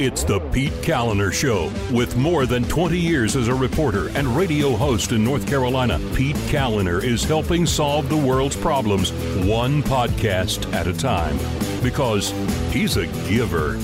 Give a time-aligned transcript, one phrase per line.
[0.00, 1.72] It's the Pete Kaliner Show.
[1.92, 6.36] With more than 20 years as a reporter and radio host in North Carolina, Pete
[6.36, 9.10] Kaliner is helping solve the world's problems
[9.44, 11.36] one podcast at a time.
[11.82, 12.30] Because
[12.72, 13.74] he's a giver.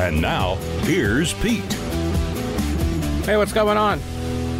[0.00, 1.72] And now, here's Pete.
[3.22, 4.00] Hey, what's going on?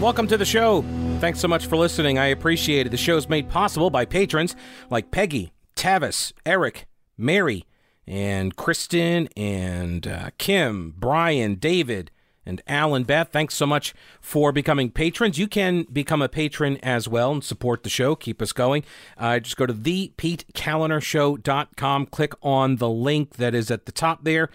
[0.01, 0.83] Welcome to the show.
[1.19, 2.19] Thanks so much for listening.
[2.19, 2.91] I appreciate it.
[2.91, 4.55] The show is made possible by patrons
[4.91, 6.87] like Peggy, Tavis, Eric,
[7.19, 7.65] Mary,
[8.11, 12.11] and Kristen and uh, Kim, Brian, David,
[12.45, 13.29] and Alan Beth.
[13.31, 15.39] Thanks so much for becoming patrons.
[15.39, 18.17] You can become a patron as well and support the show.
[18.17, 18.83] Keep us going.
[19.17, 22.07] Uh, just go to thepetekalinershow.com.
[22.07, 24.51] Click on the link that is at the top there.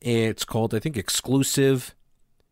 [0.00, 1.96] It's called, I think, exclusive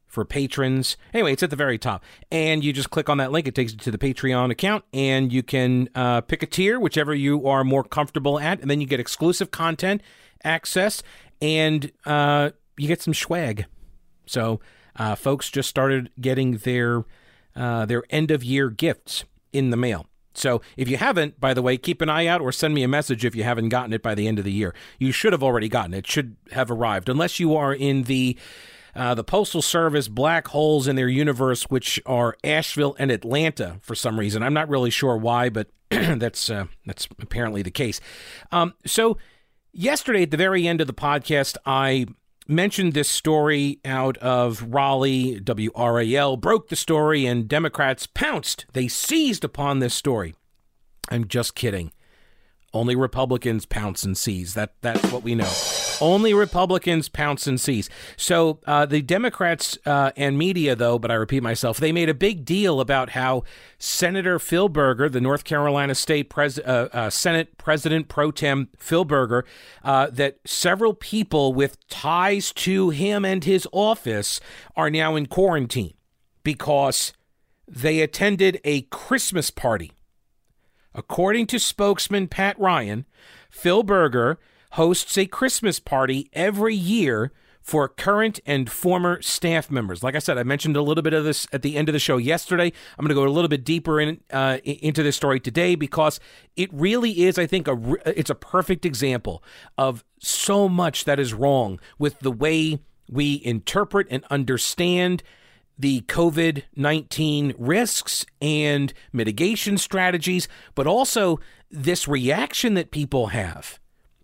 [0.08, 0.96] for patrons.
[1.14, 2.02] Anyway, it's at the very top.
[2.32, 3.46] And you just click on that link.
[3.46, 7.14] It takes you to the Patreon account, and you can uh, pick a tier, whichever
[7.14, 8.60] you are more comfortable at.
[8.60, 10.02] And then you get exclusive content
[10.44, 11.02] access,
[11.40, 13.66] and uh, you get some swag.
[14.26, 14.60] So,
[14.96, 17.04] uh, folks just started getting their
[17.56, 20.06] uh, their end of year gifts in the mail.
[20.34, 22.88] So, if you haven't, by the way, keep an eye out or send me a
[22.88, 24.74] message if you haven't gotten it by the end of the year.
[24.98, 26.06] You should have already gotten it.
[26.06, 28.36] should have arrived, unless you are in the
[28.94, 33.94] uh, the Postal Service black holes in their universe, which are Asheville and Atlanta for
[33.94, 34.42] some reason.
[34.42, 38.00] I'm not really sure why, but that's uh, that's apparently the case.
[38.50, 39.16] Um, so
[39.78, 42.06] yesterday, at the very end of the podcast, I
[42.46, 45.40] mentioned this story out of Raleigh.
[45.40, 48.66] WRAL broke the story, and Democrats pounced.
[48.72, 50.34] They seized upon this story.
[51.10, 51.92] I'm just kidding.
[52.74, 54.52] Only Republicans pounce and seize.
[54.52, 55.50] That that's what we know.
[56.02, 57.88] Only Republicans pounce and seize.
[58.16, 62.14] So uh, the Democrats uh, and media, though, but I repeat myself, they made a
[62.14, 63.44] big deal about how
[63.78, 69.04] Senator Phil Berger, the North Carolina State pres- uh, uh Senate President pro tem Phil
[69.04, 69.46] Berger,
[69.82, 74.40] uh, that several people with ties to him and his office
[74.76, 75.94] are now in quarantine
[76.44, 77.14] because
[77.66, 79.92] they attended a Christmas party
[80.94, 83.04] According to spokesman Pat Ryan,
[83.50, 84.38] Phil Berger
[84.72, 87.32] hosts a Christmas party every year
[87.68, 90.02] for current and former staff members.
[90.02, 91.98] Like I said, I mentioned a little bit of this at the end of the
[91.98, 92.72] show yesterday.
[92.98, 96.18] I'm going to go a little bit deeper in, uh, into this story today because
[96.56, 99.42] it really is, I think, a it's a perfect example
[99.76, 105.22] of so much that is wrong with the way we interpret and understand
[105.78, 111.38] the COVID 19 risks and mitigation strategies, but also
[111.70, 113.78] this reaction that people have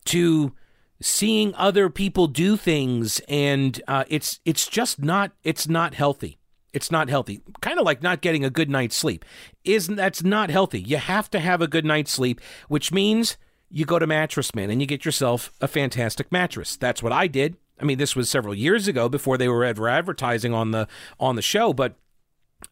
[0.06, 0.53] to
[1.00, 6.38] seeing other people do things and uh, it's it's just not it's not healthy.
[6.72, 7.41] It's not healthy.
[7.60, 9.25] Kind of like not getting a good night's sleep.
[9.64, 10.81] Isn't that's not healthy.
[10.81, 13.37] You have to have a good night's sleep which means
[13.70, 16.76] you go to mattress man and you get yourself a fantastic mattress.
[16.76, 19.89] That's what i did I mean, this was several years ago before they were ever
[19.89, 20.87] advertising on the
[21.19, 21.97] on the show, but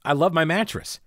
[0.04, 1.00] I love my mattress.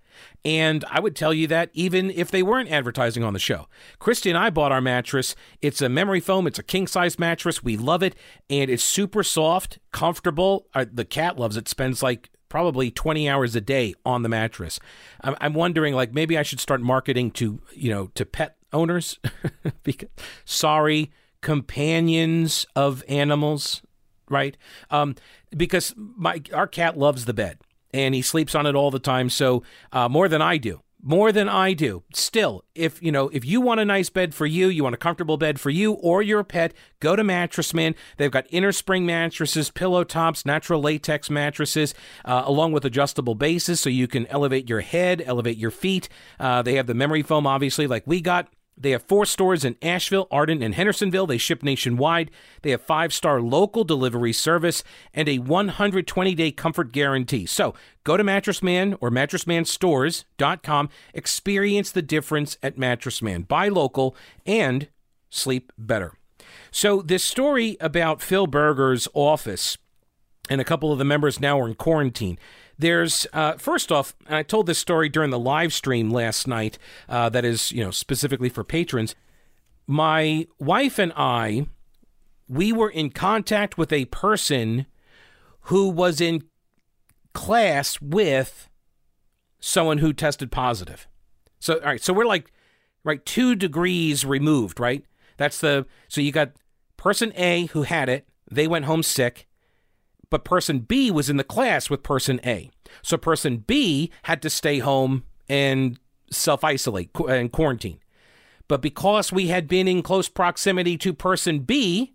[0.44, 3.68] And I would tell you that even if they weren't advertising on the show.
[3.98, 5.34] Christy and I bought our mattress.
[5.60, 7.62] It's a memory foam, it's a king size mattress.
[7.62, 8.14] We love it.
[8.48, 10.66] And it's super soft, comfortable.
[10.74, 14.78] Uh, the cat loves it, spends like probably 20 hours a day on the mattress.
[15.20, 19.18] I'm, I'm wondering, like, maybe I should start marketing to, you know, to pet owners.
[19.82, 20.08] because,
[20.44, 23.82] sorry, companions of animals
[24.28, 24.56] right?
[24.90, 25.14] Um,
[25.56, 27.58] because my our cat loves the bed
[27.92, 29.30] and he sleeps on it all the time.
[29.30, 32.02] So uh, more than I do, more than I do.
[32.12, 34.98] Still, if you know, if you want a nice bed for you, you want a
[34.98, 37.94] comfortable bed for you or your pet, go to Mattress Man.
[38.16, 41.94] They've got inner spring mattresses, pillow tops, natural latex mattresses,
[42.24, 46.08] uh, along with adjustable bases, so you can elevate your head, elevate your feet.
[46.40, 48.48] Uh, they have the memory foam, obviously, like we got.
[48.78, 51.26] They have four stores in Asheville, Arden, and Hendersonville.
[51.26, 52.30] They ship nationwide.
[52.62, 57.46] They have five star local delivery service and a 120 day comfort guarantee.
[57.46, 60.88] So go to Mattress Man or MattressManStores.com.
[61.14, 63.42] Experience the difference at Mattress Man.
[63.42, 64.88] Buy local and
[65.30, 66.12] sleep better.
[66.70, 69.78] So, this story about Phil Berger's office
[70.48, 72.38] and a couple of the members now are in quarantine.
[72.78, 76.78] There's uh, first off, and I told this story during the live stream last night.
[77.08, 79.14] Uh, that is, you know, specifically for patrons.
[79.86, 81.66] My wife and I,
[82.48, 84.86] we were in contact with a person
[85.62, 86.42] who was in
[87.32, 88.68] class with
[89.58, 91.08] someone who tested positive.
[91.58, 92.52] So, all right, so we're like,
[93.04, 95.04] right, two degrees removed, right?
[95.36, 96.52] That's the so you got
[96.96, 99.45] person A who had it, they went home sick
[100.30, 102.70] but person B was in the class with person A.
[103.02, 105.98] So person B had to stay home and
[106.30, 108.00] self isolate and quarantine.
[108.68, 112.14] But because we had been in close proximity to person B,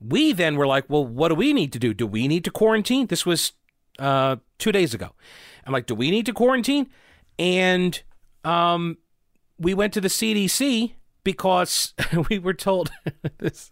[0.00, 1.92] we then were like, well, what do we need to do?
[1.92, 3.06] Do we need to quarantine?
[3.06, 3.52] This was
[3.98, 5.10] uh, two days ago.
[5.66, 6.88] I'm like, do we need to quarantine?
[7.38, 8.00] And
[8.44, 8.98] um,
[9.58, 11.94] we went to the CDC because
[12.30, 12.90] we were told
[13.38, 13.70] this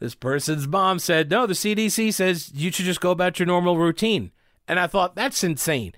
[0.00, 3.78] this person's mom said, no, the CDC says you should just go about your normal
[3.78, 4.32] routine.
[4.66, 5.92] And I thought that's insane.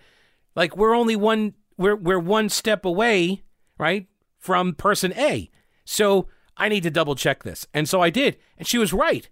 [0.55, 3.43] Like we're only one we're we're one step away,
[3.79, 4.07] right,
[4.39, 5.51] from person A.
[5.85, 7.67] So I need to double check this.
[7.73, 9.29] And so I did, and she was right.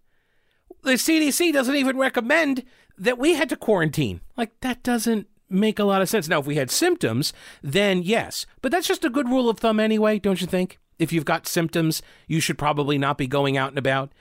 [0.82, 2.64] The CDC doesn't even recommend
[2.96, 4.20] that we had to quarantine.
[4.36, 6.28] Like that doesn't make a lot of sense.
[6.28, 7.32] Now, if we had symptoms,
[7.62, 8.46] then yes.
[8.60, 10.78] But that's just a good rule of thumb anyway, don't you think?
[10.98, 14.12] If you've got symptoms, you should probably not be going out and about.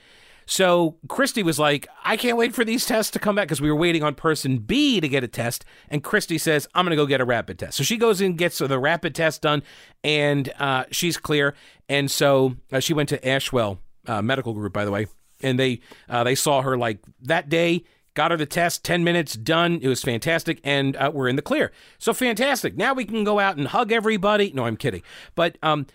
[0.50, 3.70] So Christy was like, I can't wait for these tests to come back because we
[3.70, 5.62] were waiting on person B to get a test.
[5.90, 7.76] And Christy says, I'm going to go get a rapid test.
[7.76, 9.62] So she goes and gets the rapid test done
[10.02, 11.54] and uh, she's clear.
[11.86, 13.76] And so uh, she went to Ashwell
[14.06, 15.06] uh, Medical Group, by the way.
[15.42, 17.84] And they uh, they saw her like that day
[18.14, 21.42] got her the test 10 minutes done it was fantastic and uh, we're in the
[21.42, 25.02] clear so fantastic now we can go out and hug everybody no i'm kidding
[25.36, 25.86] but um,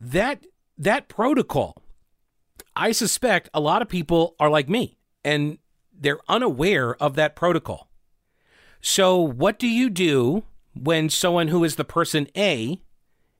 [0.00, 0.46] that
[0.78, 1.82] that protocol
[2.76, 5.58] I suspect a lot of people are like me and
[5.92, 7.90] they're unaware of that protocol.
[8.80, 10.44] So, what do you do
[10.74, 12.80] when someone who is the person A,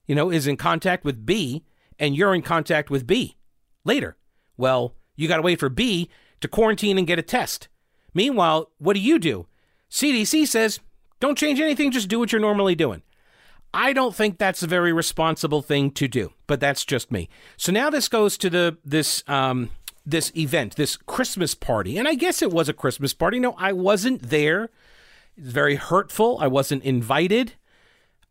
[0.06, 1.64] you know, is in contact with B
[1.98, 3.38] and you're in contact with B
[3.84, 4.16] later?
[4.58, 6.10] Well, you got to wait for B
[6.40, 7.68] to quarantine and get a test.
[8.12, 9.46] Meanwhile, what do you do?
[9.90, 10.80] CDC says,
[11.20, 13.02] don't change anything, just do what you're normally doing.
[13.72, 17.28] I don't think that's a very responsible thing to do, but that's just me.
[17.56, 19.70] So now this goes to the this um,
[20.04, 23.38] this event, this Christmas party, and I guess it was a Christmas party.
[23.38, 24.70] No, I wasn't there.
[25.36, 26.38] It's very hurtful.
[26.40, 27.54] I wasn't invited.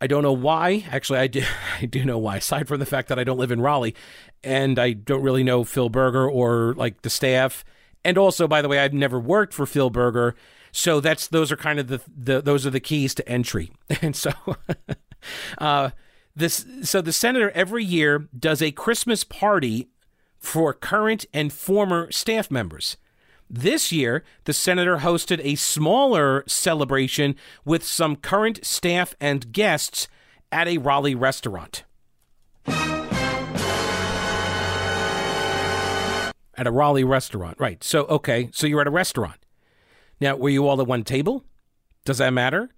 [0.02, 0.86] I don't know why.
[0.92, 1.44] Actually, I do.
[1.82, 2.38] I do know why.
[2.38, 3.96] Aside from the fact that I don't live in Raleigh,
[4.44, 7.64] and I don't really know Phil Berger or like the staff,
[8.04, 10.36] and also, by the way, I've never worked for Phil Berger,
[10.74, 13.72] so that's those are kind of the, the those are the keys to entry,
[14.02, 14.32] and so.
[15.58, 15.92] Uh,
[16.36, 19.90] this so the senator every year does a Christmas party
[20.38, 22.98] for current and former staff members.
[23.50, 27.36] This year, the senator hosted a smaller celebration
[27.66, 30.08] with some current staff and guests
[30.52, 31.84] at a Raleigh restaurant.
[36.56, 37.84] At a Raleigh restaurant, right.
[37.84, 39.40] So, okay, so you're at a restaurant.
[40.22, 41.44] Now, were you all at one table?
[42.06, 42.70] Does that matter?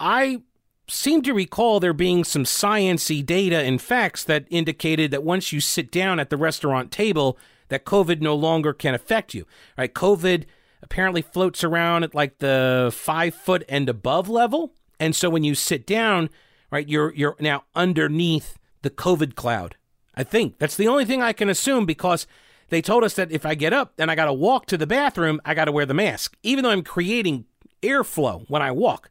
[0.00, 0.42] I
[0.88, 5.60] seem to recall there being some sciency data and facts that indicated that once you
[5.60, 7.38] sit down at the restaurant table,
[7.68, 9.46] that COVID no longer can affect you.
[9.76, 9.92] Right?
[9.92, 10.44] COVID
[10.82, 15.54] apparently floats around at like the five foot and above level, and so when you
[15.54, 16.30] sit down,
[16.70, 19.76] right, you're you're now underneath the COVID cloud.
[20.14, 22.26] I think that's the only thing I can assume because
[22.70, 24.86] they told us that if I get up and I got to walk to the
[24.86, 27.46] bathroom, I got to wear the mask, even though I'm creating
[27.82, 29.10] airflow when I walk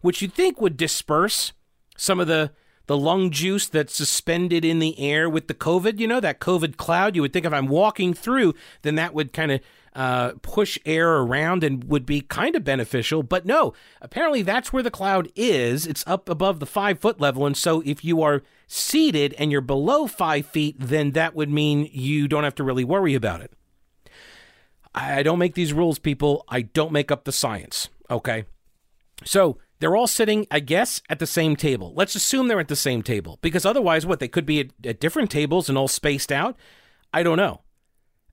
[0.00, 1.52] which you'd think would disperse
[1.96, 2.52] some of the
[2.86, 6.76] the lung juice that's suspended in the air with the COVID, you know, that COVID
[6.76, 7.14] cloud.
[7.14, 9.60] You would think if I'm walking through, then that would kind of
[9.94, 13.22] uh, push air around and would be kind of beneficial.
[13.22, 15.86] But no, apparently that's where the cloud is.
[15.86, 17.46] It's up above the five foot level.
[17.46, 21.88] And so if you are seated and you're below five feet, then that would mean
[21.92, 23.52] you don't have to really worry about it.
[24.92, 26.44] I don't make these rules, people.
[26.48, 27.88] I don't make up the science.
[28.10, 28.46] Okay.
[29.24, 31.92] So they're all sitting, I guess, at the same table.
[31.96, 34.20] Let's assume they're at the same table because otherwise, what?
[34.20, 36.56] They could be at, at different tables and all spaced out.
[37.12, 37.62] I don't know.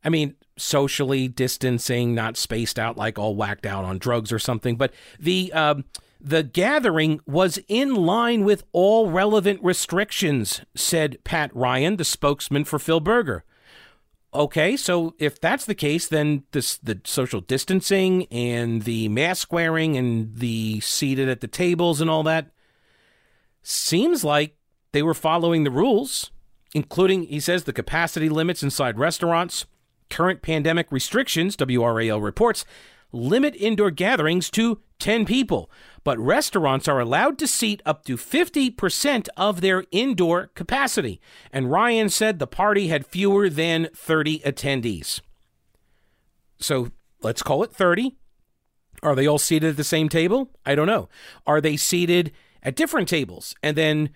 [0.03, 4.75] I mean, socially distancing, not spaced out like all whacked out on drugs or something.
[4.75, 5.85] But the um,
[6.19, 12.79] the gathering was in line with all relevant restrictions, said Pat Ryan, the spokesman for
[12.79, 13.43] Phil Berger.
[14.37, 19.97] Okay, so if that's the case, then this, the social distancing and the mask wearing
[19.97, 22.51] and the seated at the tables and all that
[23.63, 24.55] seems like
[24.91, 26.29] they were following the rules,
[26.75, 29.65] including, he says, the capacity limits inside restaurants,
[30.11, 32.63] current pandemic restrictions, WRAL reports,
[33.11, 35.71] limit indoor gatherings to 10 people,
[36.07, 41.19] but restaurants are allowed to seat up to 50% of their indoor capacity.
[41.51, 45.19] And Ryan said the party had fewer than 30 attendees.
[46.61, 48.15] So let's call it 30.
[49.03, 50.49] Are they all seated at the same table?
[50.65, 51.09] I don't know.
[51.45, 52.31] Are they seated
[52.63, 54.11] at different tables and then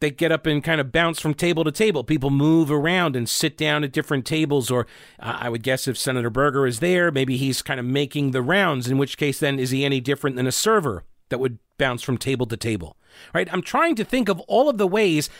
[0.00, 2.04] they get up and kind of bounce from table to table.
[2.04, 4.70] People move around and sit down at different tables.
[4.70, 4.86] Or
[5.18, 8.42] uh, I would guess if Senator Berger is there, maybe he's kind of making the
[8.42, 12.02] rounds, in which case, then is he any different than a server that would bounce
[12.02, 12.96] from table to table?
[13.34, 13.52] Right?
[13.52, 15.30] I'm trying to think of all of the ways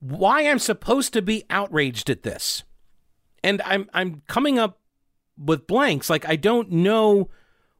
[0.00, 2.64] why I'm supposed to be outraged at this.
[3.44, 4.80] And I'm, I'm coming up
[5.38, 6.10] with blanks.
[6.10, 7.30] Like I don't know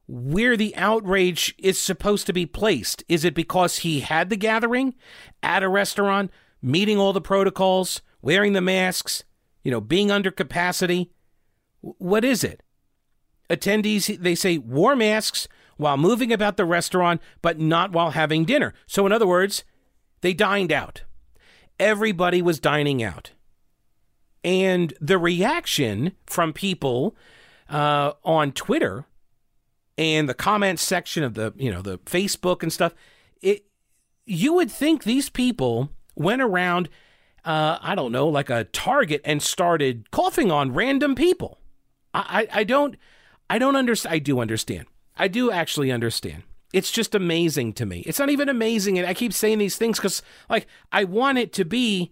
[0.07, 3.03] where the outrage is supposed to be placed.
[3.07, 4.95] Is it because he had the gathering
[5.41, 6.31] at a restaurant,
[6.61, 9.23] meeting all the protocols, wearing the masks,
[9.63, 11.11] you know, being under capacity?
[11.81, 12.61] What is it?
[13.49, 18.73] Attendees, they say, wore masks while moving about the restaurant, but not while having dinner.
[18.87, 19.63] So, in other words,
[20.21, 21.03] they dined out.
[21.79, 23.31] Everybody was dining out.
[24.43, 27.15] And the reaction from people
[27.69, 29.05] uh, on Twitter
[29.97, 32.93] and the comments section of the, you know, the Facebook and stuff,
[33.41, 33.65] it
[34.25, 36.89] you would think these people went around,
[37.43, 41.59] uh, I don't know, like a Target and started coughing on random people.
[42.13, 42.95] I, I, I don't,
[43.49, 44.15] I don't understand.
[44.15, 44.85] I do understand.
[45.17, 46.43] I do actually understand.
[46.73, 47.99] It's just amazing to me.
[48.01, 48.97] It's not even amazing.
[48.97, 52.11] And I keep saying these things because, like, I want it to be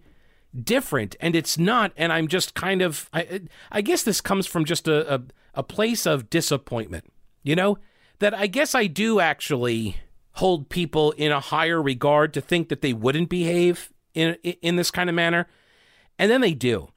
[0.62, 1.92] different and it's not.
[1.96, 5.22] And I'm just kind of, I, I guess this comes from just a, a,
[5.54, 7.10] a place of disappointment,
[7.42, 7.78] you know,
[8.18, 9.96] that I guess I do actually
[10.32, 14.90] hold people in a higher regard to think that they wouldn't behave in, in this
[14.90, 15.46] kind of manner.
[16.18, 16.88] And then they do.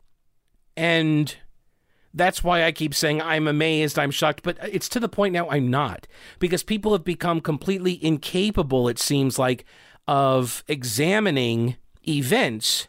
[0.76, 1.36] And
[2.14, 5.50] that's why I keep saying I'm amazed, I'm shocked, but it's to the point now
[5.50, 6.08] I'm not
[6.40, 9.66] because people have become completely incapable, it seems like,
[10.08, 12.88] of examining events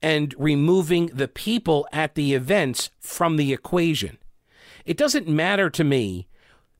[0.00, 4.18] and removing the people at the events from the equation.
[4.88, 6.26] It doesn't matter to me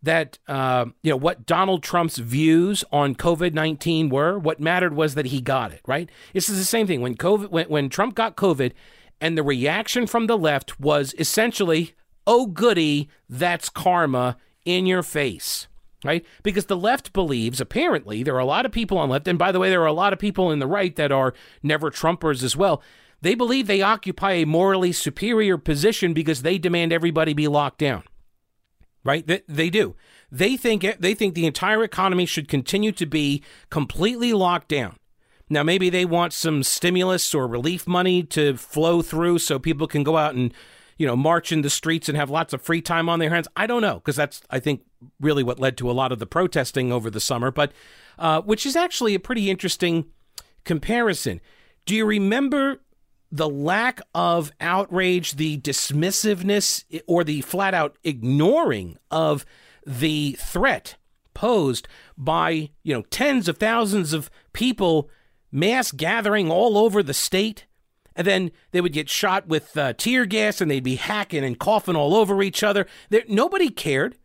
[0.03, 4.39] that uh, you know what Donald Trump's views on COVID nineteen were.
[4.39, 6.09] What mattered was that he got it right.
[6.33, 8.73] This is the same thing when COVID when, when Trump got COVID
[9.21, 11.95] and the reaction from the left was essentially,
[12.27, 15.67] oh, goody, that's karma in your face.
[16.05, 16.25] Right?
[16.45, 19.51] Because the left believes, apparently, there are a lot of people on left, and by
[19.51, 22.45] the way, there are a lot of people in the right that are never Trumpers
[22.45, 22.81] as well.
[23.21, 28.05] They believe they occupy a morally superior position because they demand everybody be locked down.
[29.05, 29.27] Right?
[29.27, 29.97] They, they do.
[30.31, 34.97] They think they think the entire economy should continue to be completely locked down.
[35.49, 40.03] Now, maybe they want some stimulus or relief money to flow through so people can
[40.03, 40.53] go out and,
[40.99, 43.49] you know, march in the streets and have lots of free time on their hands.
[43.57, 44.83] I don't know, because that's, I think,
[45.19, 47.73] really what led to a lot of the protesting over the summer, but
[48.19, 50.07] uh, which is actually a pretty interesting
[50.65, 51.41] comparison.
[51.87, 52.81] Do you remember
[53.31, 59.45] the lack of outrage, the dismissiveness, or the flat out ignoring of
[59.87, 60.97] the threat
[61.35, 65.09] posed by, you know, tens of thousands of people
[65.53, 67.67] mass gathering all over the state.
[68.17, 71.59] And then they would get shot with uh, tear gas and they'd be hacking and
[71.59, 72.87] coughing all over each other.
[73.11, 74.17] There, nobody cared.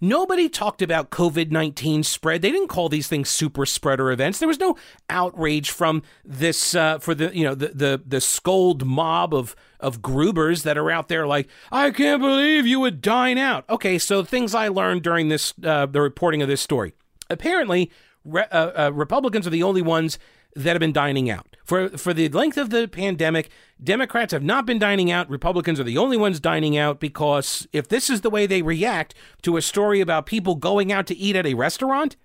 [0.00, 2.42] Nobody talked about COVID 19 spread.
[2.42, 4.38] They didn't call these things super spreader events.
[4.38, 4.76] There was no
[5.08, 10.02] outrage from this, uh, for the, you know, the, the, the scold mob of, of
[10.02, 13.64] Grubers that are out there like, I can't believe you would dine out.
[13.70, 16.92] Okay, so things I learned during this, uh, the reporting of this story.
[17.30, 17.90] Apparently,
[18.24, 20.18] re- uh, uh Republicans are the only ones
[20.56, 21.56] that have been dining out.
[21.64, 23.50] For for the length of the pandemic,
[23.82, 25.28] Democrats have not been dining out.
[25.28, 29.14] Republicans are the only ones dining out because if this is the way they react
[29.42, 32.16] to a story about people going out to eat at a restaurant,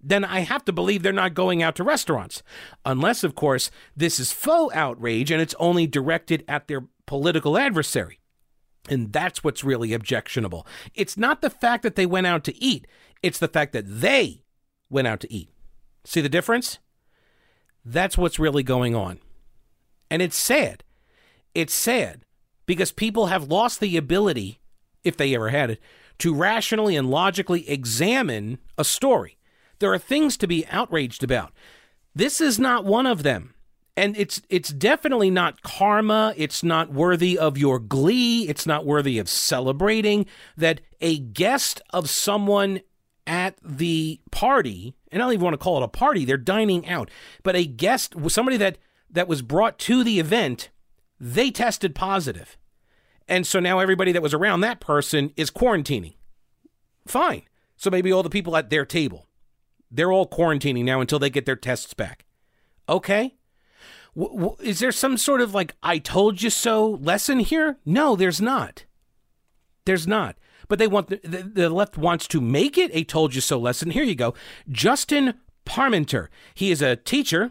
[0.00, 2.42] then I have to believe they're not going out to restaurants.
[2.84, 8.20] Unless, of course, this is faux outrage and it's only directed at their political adversary.
[8.88, 10.66] And that's what's really objectionable.
[10.94, 12.86] It's not the fact that they went out to eat,
[13.22, 14.44] it's the fact that they
[14.88, 15.50] went out to eat.
[16.04, 16.78] See the difference?
[17.84, 19.18] That's what's really going on.
[20.10, 20.84] And it's sad.
[21.54, 22.24] It's sad
[22.66, 24.60] because people have lost the ability,
[25.02, 25.80] if they ever had it,
[26.18, 29.38] to rationally and logically examine a story.
[29.78, 31.52] There are things to be outraged about.
[32.14, 33.54] This is not one of them.
[33.96, 39.18] And it's it's definitely not karma, it's not worthy of your glee, it's not worthy
[39.18, 42.80] of celebrating that a guest of someone
[43.26, 46.86] at the party, and I don't even want to call it a party, they're dining
[46.88, 47.10] out,
[47.42, 48.78] but a guest, somebody that,
[49.10, 50.70] that was brought to the event,
[51.18, 52.56] they tested positive.
[53.28, 56.14] And so now everybody that was around that person is quarantining.
[57.06, 57.42] Fine.
[57.76, 59.26] So maybe all the people at their table,
[59.90, 62.24] they're all quarantining now until they get their tests back.
[62.88, 63.36] Okay.
[64.16, 67.78] W- w- is there some sort of like I told you so lesson here?
[67.84, 68.84] No, there's not.
[69.84, 70.36] There's not
[70.70, 73.58] but they want the, the, the left wants to make it a told you so
[73.58, 73.90] lesson.
[73.90, 74.32] Here you go.
[74.70, 75.34] Justin
[75.66, 76.28] Parmenter.
[76.54, 77.50] He is a teacher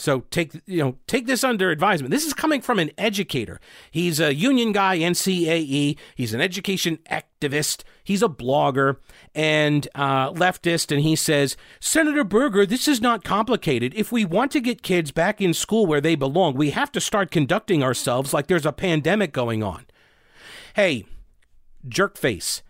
[0.00, 2.10] so take you know take this under advisement.
[2.10, 3.60] This is coming from an educator.
[3.90, 5.98] He's a union guy, NCAE.
[6.14, 7.82] He's an education activist.
[8.02, 8.96] He's a blogger
[9.34, 13.92] and uh, leftist, and he says, Senator Berger, this is not complicated.
[13.94, 17.00] If we want to get kids back in school where they belong, we have to
[17.00, 19.84] start conducting ourselves like there's a pandemic going on.
[20.74, 21.04] Hey,
[21.88, 22.62] jerk face.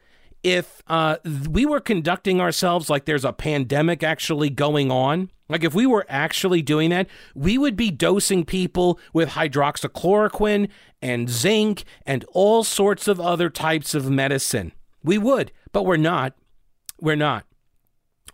[0.42, 1.16] If uh,
[1.50, 6.06] we were conducting ourselves like there's a pandemic actually going on, like if we were
[6.08, 10.68] actually doing that, we would be dosing people with hydroxychloroquine
[11.02, 14.72] and zinc and all sorts of other types of medicine.
[15.02, 16.34] We would, but we're not.
[17.00, 17.44] We're not.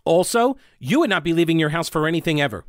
[0.05, 2.65] Also, you would not be leaving your house for anything ever.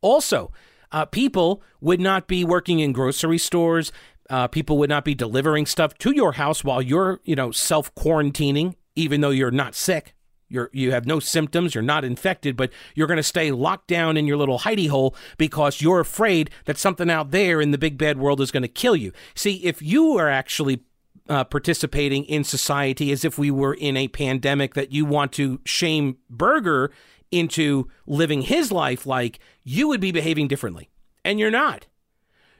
[0.00, 0.50] Also,
[0.90, 3.92] uh, people would not be working in grocery stores.
[4.32, 7.94] Uh, people would not be delivering stuff to your house while you're, you know, self
[7.94, 10.14] quarantining, even though you're not sick.
[10.48, 14.16] You're, you have no symptoms, you're not infected, but you're going to stay locked down
[14.16, 17.98] in your little hidey hole because you're afraid that something out there in the big
[17.98, 19.12] bad world is going to kill you.
[19.34, 20.80] See, if you are actually
[21.28, 25.60] uh, participating in society as if we were in a pandemic that you want to
[25.66, 26.90] shame Berger
[27.30, 30.88] into living his life like, you would be behaving differently.
[31.22, 31.86] And you're not.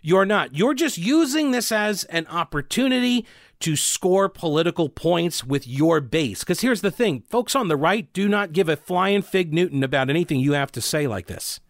[0.03, 0.57] You're not.
[0.57, 3.25] You're just using this as an opportunity
[3.61, 6.41] to score political points with your base.
[6.41, 9.85] Because here's the thing folks on the right do not give a flying fig Newton
[9.85, 11.61] about anything you have to say like this.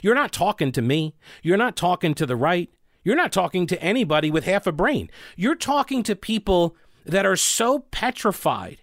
[0.00, 1.14] You're not talking to me.
[1.42, 2.70] You're not talking to the right.
[3.04, 5.10] You're not talking to anybody with half a brain.
[5.36, 8.78] You're talking to people that are so petrified,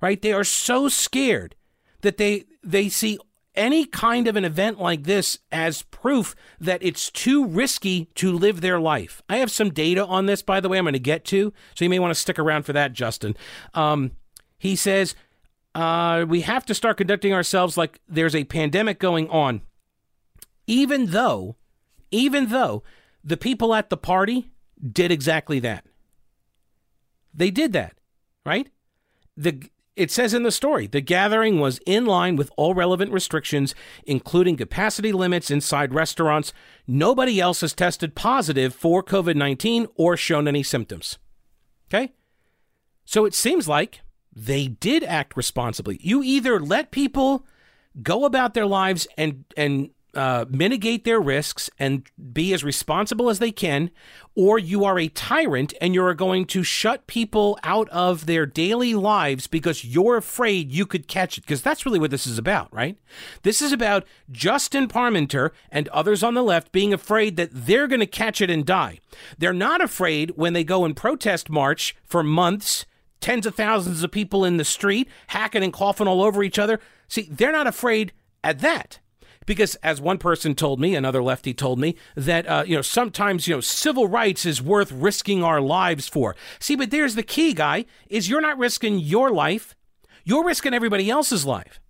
[0.00, 0.20] right?
[0.20, 1.54] They are so scared
[2.00, 3.18] that they they see
[3.54, 8.60] any kind of an event like this as proof that it's too risky to live
[8.60, 9.22] their life.
[9.28, 11.84] I have some data on this, by the way, I'm going to get to, so
[11.84, 13.36] you may want to stick around for that, Justin.
[13.74, 14.12] Um,
[14.58, 15.14] he says,
[15.74, 19.62] uh, we have to start conducting ourselves like there's a pandemic going on,
[20.66, 21.56] even though,
[22.10, 22.82] even though
[23.22, 24.50] the people at the party
[24.92, 25.84] did exactly that.
[27.32, 27.96] They did that,
[28.46, 28.68] right?
[29.36, 33.74] The it says in the story the gathering was in line with all relevant restrictions,
[34.04, 36.52] including capacity limits inside restaurants.
[36.86, 41.18] Nobody else has tested positive for COVID 19 or shown any symptoms.
[41.88, 42.12] Okay?
[43.04, 44.00] So it seems like
[44.34, 45.98] they did act responsibly.
[46.02, 47.46] You either let people
[48.02, 53.38] go about their lives and, and uh, mitigate their risks and be as responsible as
[53.38, 53.90] they can,
[54.34, 58.94] or you are a tyrant and you're going to shut people out of their daily
[58.94, 61.42] lives because you're afraid you could catch it.
[61.42, 62.98] Because that's really what this is about, right?
[63.42, 68.00] This is about Justin Parmenter and others on the left being afraid that they're going
[68.00, 69.00] to catch it and die.
[69.38, 72.86] They're not afraid when they go and protest march for months.
[73.20, 76.78] Tens of thousands of people in the street, hacking and coughing all over each other.
[77.08, 78.98] See, they're not afraid at that
[79.46, 83.46] because as one person told me, another lefty told me that uh, you know sometimes
[83.46, 86.34] you know civil rights is worth risking our lives for.
[86.58, 89.74] See, but there's the key, guy: is you're not risking your life,
[90.24, 91.80] you're risking everybody else's life.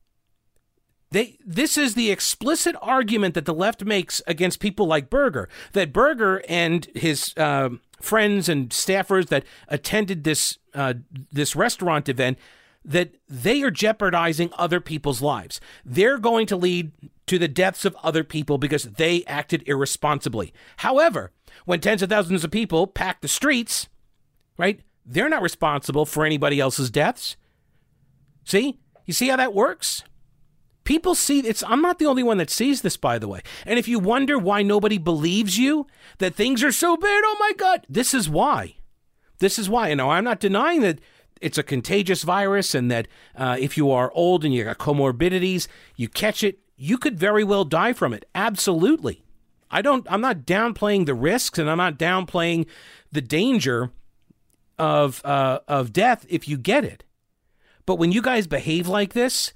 [1.11, 5.49] They, this is the explicit argument that the left makes against people like Berger.
[5.73, 7.69] That Berger and his uh,
[8.01, 10.95] friends and staffers that attended this uh,
[11.31, 12.39] this restaurant event
[12.85, 15.61] that they are jeopardizing other people's lives.
[15.85, 16.91] They're going to lead
[17.27, 20.53] to the deaths of other people because they acted irresponsibly.
[20.79, 21.33] However,
[21.65, 23.89] when tens of thousands of people pack the streets,
[24.59, 27.37] right, they're not responsible for anybody else's deaths.
[28.45, 28.79] See?
[29.07, 30.03] You see how that works?
[30.85, 33.41] People see it's I'm not the only one that sees this by the way.
[33.65, 35.87] And if you wonder why nobody believes you
[36.19, 38.77] that things are so bad, oh my god, this is why.
[39.39, 39.89] This is why.
[39.89, 41.01] You know, I'm not denying that
[41.41, 45.69] it's a contagious virus and that uh, if you are old and you got comorbidities,
[45.97, 48.25] you catch it, you could very well die from it.
[48.35, 49.25] Absolutely.
[49.71, 52.67] I don't I'm not downplaying the risks and I'm not downplaying
[53.13, 53.91] the danger
[54.79, 57.05] of uh, of death if you get it.
[57.87, 59.53] But when you guys behave like this,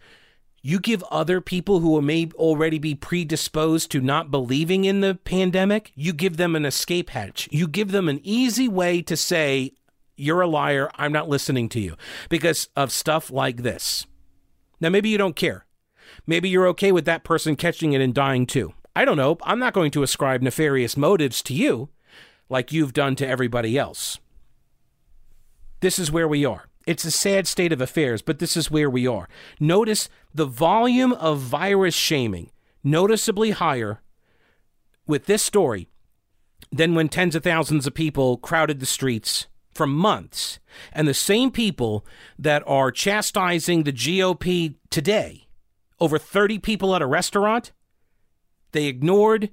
[0.60, 5.92] you give other people who may already be predisposed to not believing in the pandemic,
[5.94, 7.48] you give them an escape hatch.
[7.50, 9.72] You give them an easy way to say,
[10.16, 10.90] You're a liar.
[10.96, 11.96] I'm not listening to you
[12.28, 14.06] because of stuff like this.
[14.80, 15.64] Now, maybe you don't care.
[16.28, 18.74] Maybe you're okay with that person catching it and dying too.
[18.94, 19.38] I don't know.
[19.44, 21.88] I'm not going to ascribe nefarious motives to you
[22.50, 24.18] like you've done to everybody else.
[25.80, 26.68] This is where we are.
[26.86, 29.26] It's a sad state of affairs, but this is where we are.
[29.58, 32.50] Notice the volume of virus shaming
[32.84, 34.02] noticeably higher
[35.06, 35.88] with this story
[36.70, 40.58] than when tens of thousands of people crowded the streets for months.
[40.92, 42.04] And the same people
[42.38, 45.47] that are chastising the GOP today
[46.00, 47.72] over 30 people at a restaurant,
[48.72, 49.50] they ignored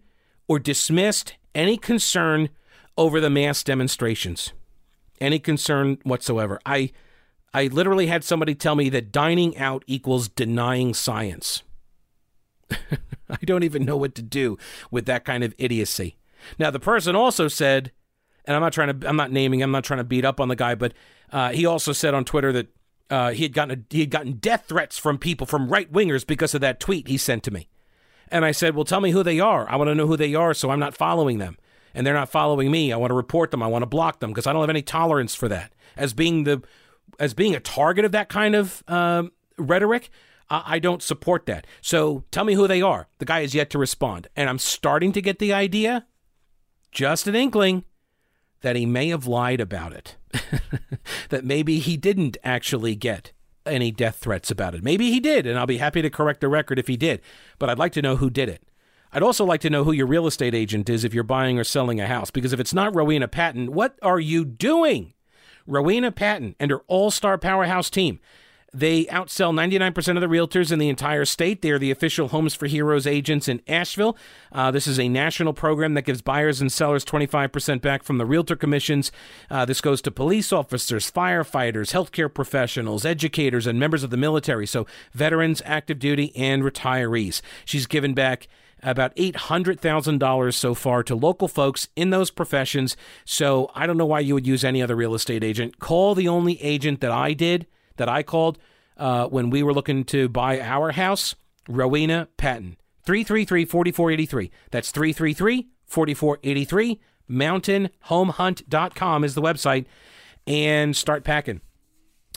[0.47, 2.49] or dismissed any concern
[2.97, 4.53] over the mass demonstrations.
[5.19, 6.59] Any concern whatsoever.
[6.65, 6.91] I
[7.53, 11.63] I literally had somebody tell me that dining out equals denying science.
[12.69, 14.57] I don't even know what to do
[14.91, 16.17] with that kind of idiocy.
[16.59, 17.93] Now, the person also said,
[18.43, 20.49] and I'm not trying to, I'm not naming, I'm not trying to beat up on
[20.49, 20.93] the guy, but
[21.31, 22.67] uh, he also said on Twitter that
[23.09, 26.25] uh, he had gotten a, he had gotten death threats from people from right wingers
[26.25, 27.67] because of that tweet he sent to me.
[28.29, 29.69] And I said, "Well, tell me who they are.
[29.69, 31.57] I want to know who they are, so I'm not following them,
[31.93, 32.91] and they're not following me.
[32.91, 33.61] I want to report them.
[33.61, 35.73] I want to block them because I don't have any tolerance for that.
[35.95, 36.63] As being the
[37.19, 40.09] as being a target of that kind of um, rhetoric,
[40.49, 41.65] I don't support that.
[41.81, 43.07] So tell me who they are.
[43.17, 46.05] The guy has yet to respond, and I'm starting to get the idea,
[46.91, 47.83] just an inkling,
[48.65, 50.15] that he may have lied about it.
[51.29, 53.31] that maybe he didn't actually get
[53.63, 54.83] any death threats about it.
[54.83, 57.21] Maybe he did, and I'll be happy to correct the record if he did.
[57.59, 58.63] But I'd like to know who did it.
[59.13, 61.63] I'd also like to know who your real estate agent is if you're buying or
[61.63, 65.13] selling a house, because if it's not Rowena Patton, what are you doing?
[65.67, 68.19] Rowena Patton and her all star powerhouse team.
[68.75, 71.61] They outsell 99% of the realtors in the entire state.
[71.61, 74.17] They are the official Homes for Heroes agents in Asheville.
[74.51, 78.25] Uh, this is a national program that gives buyers and sellers 25% back from the
[78.25, 79.13] realtor commissions.
[79.49, 84.67] Uh, this goes to police officers, firefighters, healthcare professionals, educators, and members of the military.
[84.67, 87.39] So, veterans, active duty, and retirees.
[87.63, 88.45] She's given back
[88.83, 92.97] about $800,000 so far to local folks in those professions.
[93.23, 95.79] So I don't know why you would use any other real estate agent.
[95.79, 98.57] Call the only agent that I did that I called
[98.97, 101.35] uh, when we were looking to buy our house,
[101.67, 102.77] Rowena Patton.
[103.03, 104.51] 333 4483.
[104.71, 106.99] That's 333 4483.
[107.29, 109.85] MountainHomeHunt.com is the website.
[110.47, 111.61] And start packing.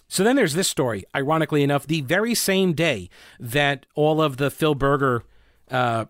[0.08, 1.04] So then there's this story.
[1.14, 5.22] Ironically enough, the very same day that all of the Phil Berger
[5.70, 6.06] uh,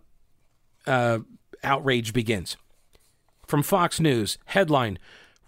[0.87, 1.19] uh,
[1.65, 2.57] outrage begins.
[3.47, 4.99] From Fox News, headline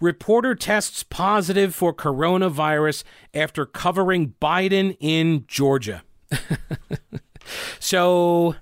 [0.01, 3.03] Reporter tests positive for coronavirus
[3.35, 6.03] after covering Biden in Georgia.
[7.79, 8.55] so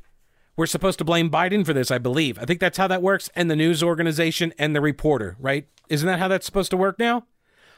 [0.58, 2.38] we're supposed to blame Biden for this, I believe.
[2.38, 3.30] I think that's how that works.
[3.36, 5.65] And the news organization and the reporter, right?
[5.88, 7.25] Isn't that how that's supposed to work now?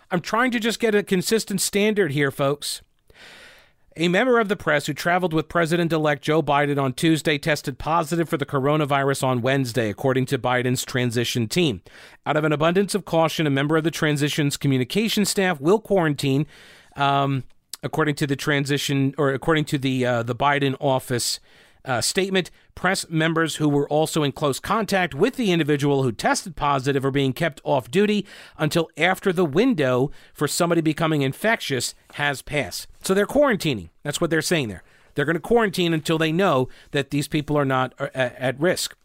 [0.09, 2.81] I'm trying to just get a consistent standard here, folks.
[3.97, 7.77] A member of the press who traveled with President elect Joe Biden on Tuesday tested
[7.77, 11.81] positive for the coronavirus on Wednesday, according to Biden's transition team.
[12.25, 16.47] Out of an abundance of caution, a member of the transition's communication staff will quarantine,
[16.95, 17.43] um,
[17.83, 21.41] according to the transition or according to the uh, the Biden office
[21.85, 26.55] uh, statement, press members who were also in close contact with the individual who tested
[26.55, 28.25] positive are being kept off duty
[28.57, 32.87] until after the window for somebody becoming infectious has passed.
[33.03, 33.89] So they're quarantining.
[34.03, 34.83] That's what they're saying there.
[35.15, 38.95] They're going to quarantine until they know that these people are not uh, at risk.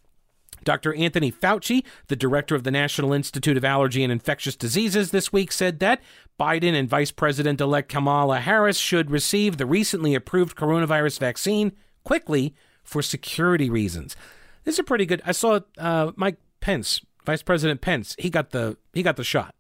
[0.65, 0.95] Dr.
[0.95, 5.53] Anthony Fauci, the director of the National Institute of Allergy and Infectious Diseases, this week
[5.53, 6.03] said that
[6.39, 11.73] Biden and Vice President elect Kamala Harris should receive the recently approved coronavirus vaccine
[12.05, 12.55] quickly
[12.87, 14.17] for security reasons.
[14.65, 15.21] This is pretty good.
[15.27, 18.17] I saw uh, Mike Pence, Vice President Pence.
[18.19, 19.55] He got the he got the shot,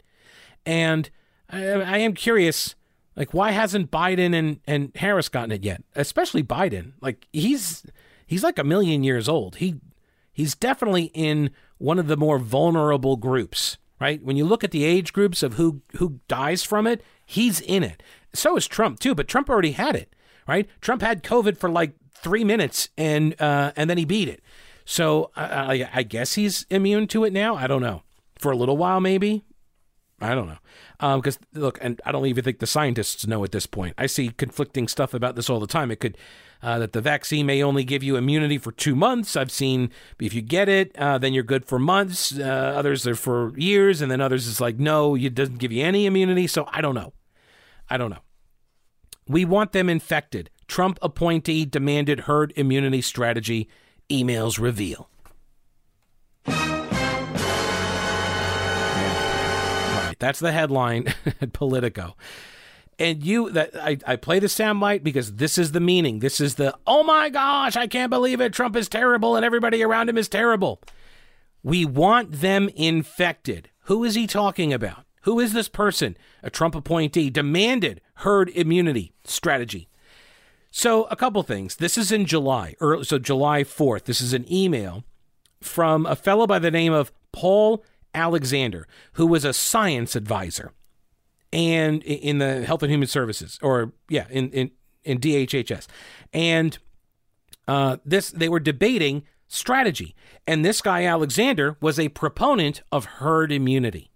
[0.64, 1.10] and
[1.50, 2.74] I, I am curious.
[3.14, 5.82] Like, why hasn't Biden and, and Harris gotten it yet?
[5.94, 6.92] Especially Biden.
[7.00, 7.84] Like, he's
[8.26, 9.56] he's like a million years old.
[9.56, 9.76] He
[10.32, 14.22] he's definitely in one of the more vulnerable groups, right?
[14.22, 17.82] When you look at the age groups of who who dies from it, he's in
[17.82, 18.02] it.
[18.34, 20.14] So is Trump too, but Trump already had it,
[20.46, 20.68] right?
[20.80, 24.42] Trump had COVID for like three minutes, and uh, and then he beat it.
[24.84, 27.56] So I, I, guess he's immune to it now.
[27.56, 28.02] I don't know.
[28.38, 29.42] For a little while, maybe.
[30.20, 31.16] I don't know.
[31.16, 33.94] Because um, look, and I don't even think the scientists know at this point.
[33.98, 35.90] I see conflicting stuff about this all the time.
[35.90, 36.16] It could
[36.62, 39.36] uh, that the vaccine may only give you immunity for two months.
[39.36, 42.38] I've seen if you get it, uh, then you're good for months.
[42.38, 45.84] Uh, others are for years, and then others is like no, it doesn't give you
[45.84, 46.46] any immunity.
[46.46, 47.12] So I don't know.
[47.90, 48.22] I don't know.
[49.28, 50.50] We want them infected.
[50.68, 53.68] Trump appointee demanded herd immunity strategy,
[54.10, 55.08] emails reveal.
[56.46, 56.86] Right,
[60.18, 62.16] that's the headline at Politico.
[62.98, 66.20] And you that I, I play the soundbite because this is the meaning.
[66.20, 68.54] This is the oh my gosh, I can't believe it.
[68.54, 70.80] Trump is terrible and everybody around him is terrible.
[71.62, 73.68] We want them infected.
[73.82, 75.04] Who is he talking about?
[75.22, 76.16] Who is this person?
[76.42, 79.88] A Trump appointee demanded herd immunity strategy.
[80.78, 81.76] So, a couple things.
[81.76, 84.04] This is in July, early, so July 4th.
[84.04, 85.04] This is an email
[85.62, 90.72] from a fellow by the name of Paul Alexander, who was a science advisor
[91.50, 94.70] and in the Health and Human Services, or yeah, in in,
[95.02, 95.86] in DHHS,
[96.34, 96.76] and
[97.66, 100.14] uh, this they were debating strategy,
[100.46, 104.10] and this guy Alexander was a proponent of herd immunity,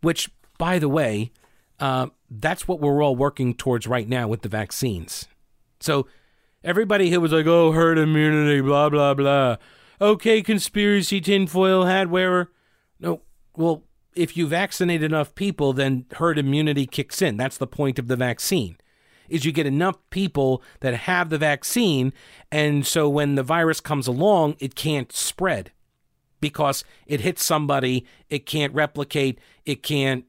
[0.00, 1.32] which, by the way,
[1.80, 2.06] uh,
[2.40, 5.28] that's what we're all working towards right now with the vaccines.
[5.80, 6.06] So
[6.62, 9.56] everybody who was like, oh, herd immunity, blah, blah, blah.
[10.00, 12.50] Okay, conspiracy tinfoil hat wearer.
[12.98, 13.20] No,
[13.56, 17.36] well, if you vaccinate enough people, then herd immunity kicks in.
[17.36, 18.76] That's the point of the vaccine.
[19.28, 22.12] Is you get enough people that have the vaccine,
[22.52, 25.72] and so when the virus comes along, it can't spread
[26.40, 30.26] because it hits somebody, it can't replicate, it can't,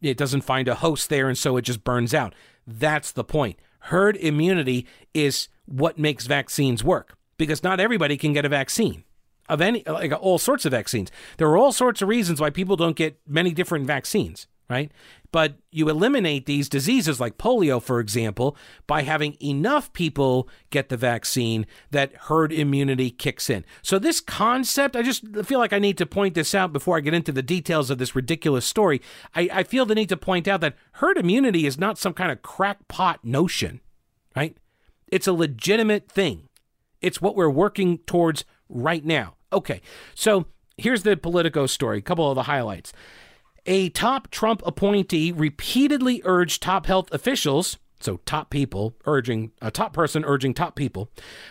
[0.00, 2.34] it doesn't find a host there, and so it just burns out.
[2.66, 3.58] That's the point.
[3.80, 9.04] Herd immunity is what makes vaccines work because not everybody can get a vaccine
[9.48, 11.10] of any like all sorts of vaccines.
[11.36, 14.90] There are all sorts of reasons why people don't get many different vaccines, right?
[15.30, 20.96] But you eliminate these diseases like polio, for example, by having enough people get the
[20.96, 23.64] vaccine that herd immunity kicks in.
[23.82, 27.00] So, this concept, I just feel like I need to point this out before I
[27.00, 29.02] get into the details of this ridiculous story.
[29.34, 32.30] I, I feel the need to point out that herd immunity is not some kind
[32.30, 33.80] of crackpot notion,
[34.36, 34.56] right?
[35.08, 36.48] It's a legitimate thing.
[37.00, 39.34] It's what we're working towards right now.
[39.52, 39.80] Okay,
[40.14, 40.46] so
[40.78, 42.92] here's the Politico story, a couple of the highlights.
[43.66, 49.94] A top Trump appointee repeatedly urged top health officials, so top people urging a top
[49.94, 51.10] person urging top people,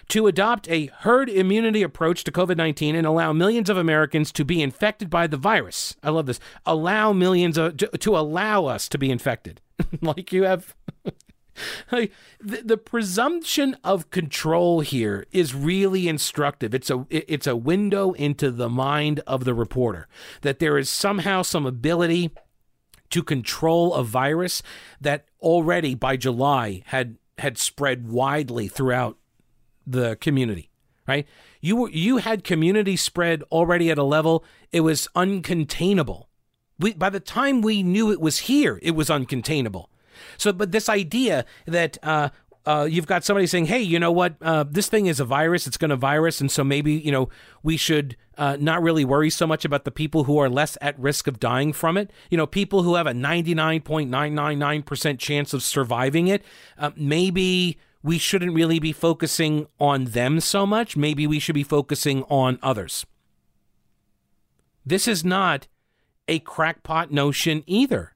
[0.09, 4.45] to adopt a herd immunity approach to COVID 19 and allow millions of Americans to
[4.45, 5.95] be infected by the virus.
[6.03, 6.39] I love this.
[6.67, 9.59] Allow millions of, to, to allow us to be infected.
[10.01, 10.75] like you have
[11.91, 16.73] the, the presumption of control here is really instructive.
[16.73, 20.07] It's a it's a window into the mind of the reporter
[20.41, 22.31] that there is somehow some ability
[23.11, 24.63] to control a virus
[24.99, 29.17] that already by July had had spread widely throughout
[29.85, 30.69] the community.
[31.05, 31.27] Right?
[31.59, 36.25] You were, you had community spread already at a level it was uncontainable.
[36.79, 39.87] We, by the time we knew it was here, it was uncontainable.
[40.37, 42.29] So, but this idea that uh,
[42.65, 44.35] uh, you've got somebody saying, "Hey, you know what?
[44.41, 45.67] Uh, this thing is a virus.
[45.67, 47.29] It's going to virus, and so maybe you know
[47.61, 50.97] we should uh, not really worry so much about the people who are less at
[50.99, 52.11] risk of dying from it.
[52.29, 55.63] You know, people who have a ninety nine point nine nine nine percent chance of
[55.63, 56.43] surviving it.
[56.77, 60.97] Uh, maybe." We shouldn't really be focusing on them so much.
[60.97, 63.05] Maybe we should be focusing on others.
[64.85, 65.69] This is not
[66.27, 68.12] a crackpot notion either.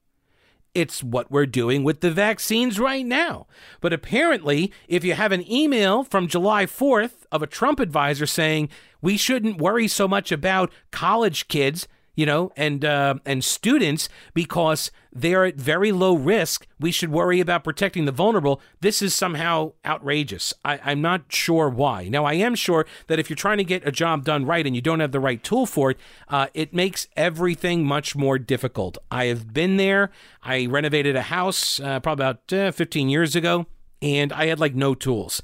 [0.78, 3.48] It's what we're doing with the vaccines right now.
[3.82, 8.70] But apparently, if you have an email from July 4th of a Trump advisor saying
[9.02, 11.88] we shouldn't worry so much about college kids
[12.18, 16.68] you know, and uh, and students because they're at very low risk.
[16.80, 18.60] We should worry about protecting the vulnerable.
[18.82, 20.52] This is somehow outrageous.
[20.66, 22.10] I, I'm not sure why.
[22.10, 24.76] Now, I am sure that if you're trying to get a job done right and
[24.76, 28.98] you don't have the right tool for it, uh, it makes everything much more difficult.
[29.12, 30.10] I have been there.
[30.42, 33.68] I renovated a house uh, probably about uh, 15 years ago
[34.02, 35.42] and I had like no tools.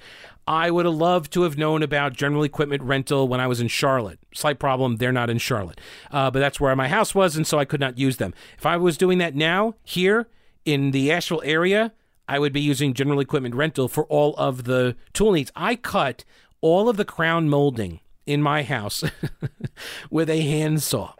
[0.47, 3.69] I would have loved to have known about general equipment rental when I was in
[3.69, 4.19] Charlotte.
[4.33, 5.79] Slight problem, they're not in Charlotte.
[6.11, 8.33] Uh, but that's where my house was, and so I could not use them.
[8.57, 10.27] If I was doing that now, here
[10.65, 11.93] in the Asheville area,
[12.27, 15.51] I would be using general equipment rental for all of the tool needs.
[15.55, 16.25] I cut
[16.61, 19.03] all of the crown molding in my house
[20.09, 21.13] with a handsaw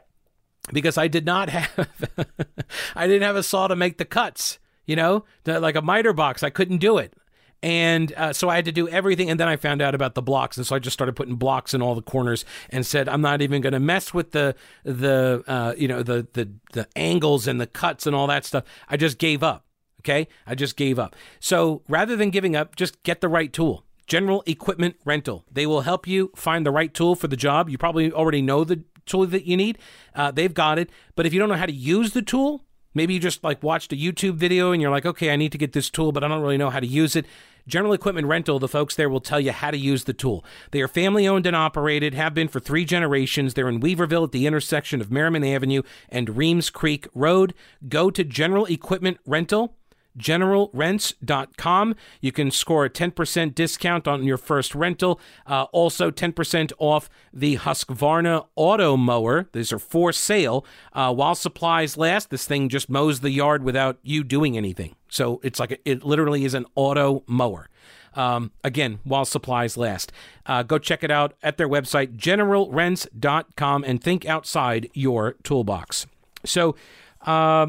[0.71, 2.09] because I did not have
[2.95, 6.43] I didn't have a saw to make the cuts, you know, like a miter box.
[6.43, 7.13] I couldn't do it.
[7.63, 9.29] And uh, so I had to do everything.
[9.29, 10.57] And then I found out about the blocks.
[10.57, 13.41] And so I just started putting blocks in all the corners and said, I'm not
[13.41, 17.61] even going to mess with the, the, uh, you know, the, the, the angles and
[17.61, 18.65] the cuts and all that stuff.
[18.89, 19.65] I just gave up.
[20.01, 20.27] Okay.
[20.45, 21.15] I just gave up.
[21.39, 23.85] So rather than giving up, just get the right tool.
[24.07, 25.45] General Equipment Rental.
[25.49, 27.69] They will help you find the right tool for the job.
[27.69, 29.77] You probably already know the tool that you need.
[30.13, 30.89] Uh, they've got it.
[31.15, 33.93] But if you don't know how to use the tool, maybe you just like watched
[33.93, 36.27] a YouTube video and you're like, okay, I need to get this tool, but I
[36.27, 37.25] don't really know how to use it.
[37.67, 40.43] General Equipment Rental, the folks there will tell you how to use the tool.
[40.71, 43.53] They are family owned and operated, have been for three generations.
[43.53, 47.53] They're in Weaverville at the intersection of Merrimon Avenue and Reems Creek Road.
[47.87, 49.75] Go to General Equipment Rental
[50.17, 51.95] generalrents.com.
[52.21, 55.19] You can score a 10% discount on your first rental.
[55.45, 59.47] Uh, also, 10% off the Husqvarna auto mower.
[59.53, 62.29] These are for sale uh, while supplies last.
[62.29, 64.95] This thing just mows the yard without you doing anything.
[65.09, 67.69] So it's like a, it literally is an auto mower.
[68.15, 70.11] Um, again, while supplies last.
[70.45, 76.05] Uh, go check it out at their website, generalrents.com, and think outside your toolbox.
[76.45, 76.75] So
[77.21, 77.67] uh,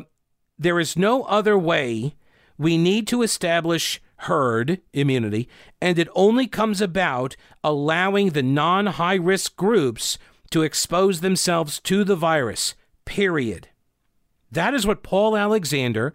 [0.59, 2.15] there is no other way
[2.59, 5.49] we need to establish herd immunity,
[5.81, 10.19] and it only comes about allowing the non high risk groups
[10.51, 13.69] to expose themselves to the virus, period.
[14.51, 16.15] That is what Paul Alexander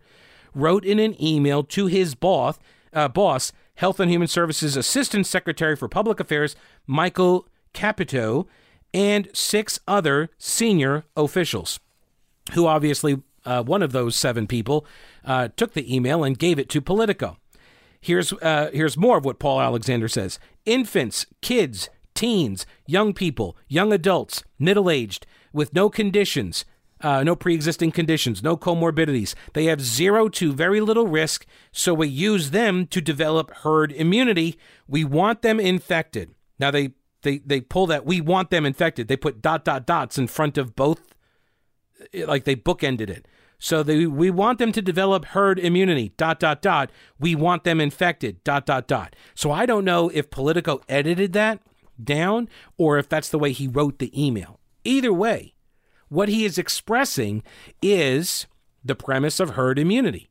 [0.54, 2.58] wrote in an email to his boss,
[2.94, 8.46] uh, boss Health and Human Services Assistant Secretary for Public Affairs, Michael Caputo,
[8.94, 11.80] and six other senior officials.
[12.54, 14.84] who obviously, uh, one of those seven people,
[15.26, 17.38] uh, took the email and gave it to Politico.
[18.02, 23.92] Here's, uh, here's more of what Paul Alexander says Infants, kids, teens, young people, young
[23.92, 26.66] adults, middle aged, with no conditions,
[27.02, 29.36] uh, no pre existing conditions, no comorbidities.
[29.54, 34.58] They have zero to very little risk, so we use them to develop herd immunity.
[34.88, 36.36] We want them infected.
[36.60, 39.08] Now, they, they, they pull that, we want them infected.
[39.08, 41.16] They put dot, dot, dots in front of both,
[42.14, 43.28] like they bookended it.
[43.60, 46.92] So they, we want them to develop herd immunity, dot, dot, dot.
[47.20, 49.16] We want them infected, dot, dot, dot.
[49.36, 51.60] So I don't know if Politico edited that
[52.02, 54.60] down or if that's the way he wrote the email.
[54.86, 55.54] Either way,
[56.08, 57.44] what he is expressing
[57.82, 58.48] is
[58.84, 60.30] the premise of herd immunity.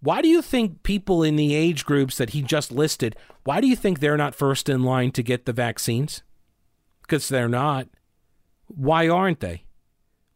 [0.00, 3.66] Why do you think people in the age groups that he just listed, why do
[3.66, 6.22] you think they're not first in line to get the vaccines?
[7.00, 7.88] Because they're not.
[8.66, 9.64] Why aren't they?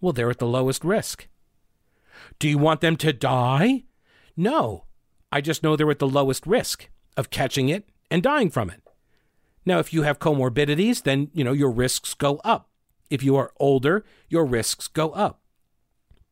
[0.01, 1.29] Well, they're at the lowest risk.
[2.41, 3.85] Do you want them to die?
[4.37, 4.87] No.
[5.31, 8.83] I just know they're at the lowest risk of catching it and dying from it.
[9.65, 12.69] Now, if you have comorbidities, then, you know, your risks go up.
[13.11, 15.43] If you are older, your risks go up.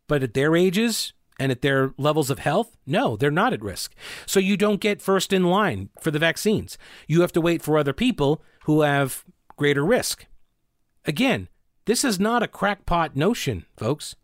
[0.09, 3.95] But at their ages and at their levels of health, no, they're not at risk.
[4.27, 6.79] So you don't get first in line for the vaccines.
[7.07, 9.25] You have to wait for other people who have
[9.57, 10.27] greater risk.
[11.05, 11.49] Again,
[11.85, 14.17] this is not a crackpot notion, folks.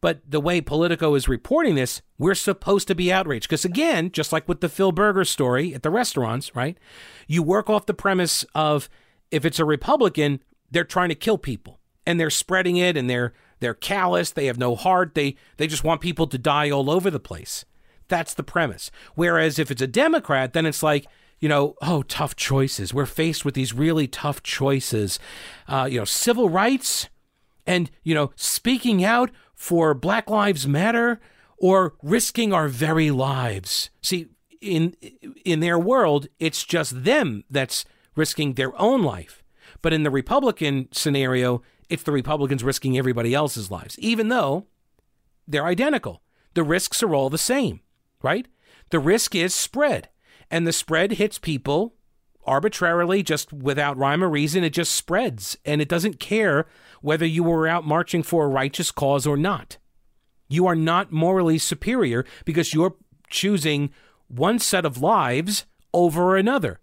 [0.00, 3.48] But the way Politico is reporting this, we're supposed to be outraged.
[3.48, 6.78] Because again, just like with the Phil Berger story at the restaurants, right?
[7.26, 8.88] You work off the premise of
[9.30, 13.32] if it's a Republican, they're trying to kill people and they're spreading it and they're
[13.60, 17.10] they're callous, they have no heart, they they just want people to die all over
[17.10, 17.64] the place.
[18.06, 18.90] That's the premise.
[19.14, 21.06] Whereas if it's a Democrat, then it's like,
[21.40, 22.94] you know, oh, tough choices.
[22.94, 25.18] We're faced with these really tough choices.
[25.66, 27.08] Uh, you know, civil rights
[27.66, 31.20] and, you know, speaking out for Black Lives Matter
[31.58, 33.90] or risking our very lives.
[34.00, 34.28] See,
[34.62, 34.96] in
[35.44, 37.84] in their world, it's just them that's
[38.16, 39.42] risking their own life.
[39.82, 44.66] But in the Republican scenario, it's the Republicans risking everybody else's lives, even though
[45.46, 46.22] they're identical.
[46.54, 47.80] The risks are all the same,
[48.22, 48.46] right?
[48.90, 50.08] The risk is spread,
[50.50, 51.94] and the spread hits people
[52.48, 54.64] arbitrarily, just without rhyme or reason.
[54.64, 56.66] It just spreads, and it doesn't care
[57.00, 59.76] whether you were out marching for a righteous cause or not.
[60.48, 62.96] You are not morally superior because you're
[63.28, 63.90] choosing
[64.28, 66.80] one set of lives over another.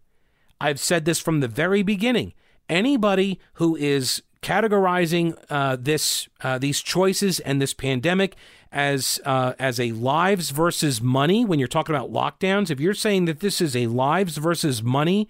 [0.62, 2.34] I've said this from the very beginning.
[2.70, 8.36] Anybody who is categorizing uh, this uh, these choices and this pandemic
[8.72, 13.26] as uh, as a lives versus money when you're talking about lockdowns if you're saying
[13.26, 15.28] that this is a lives versus money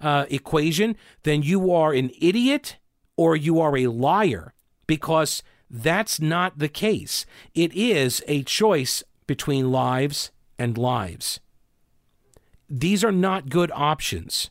[0.00, 2.76] uh, equation then you are an idiot
[3.16, 4.52] or you are a liar
[4.86, 7.26] because that's not the case.
[7.54, 11.40] It is a choice between lives and lives.
[12.68, 14.50] These are not good options.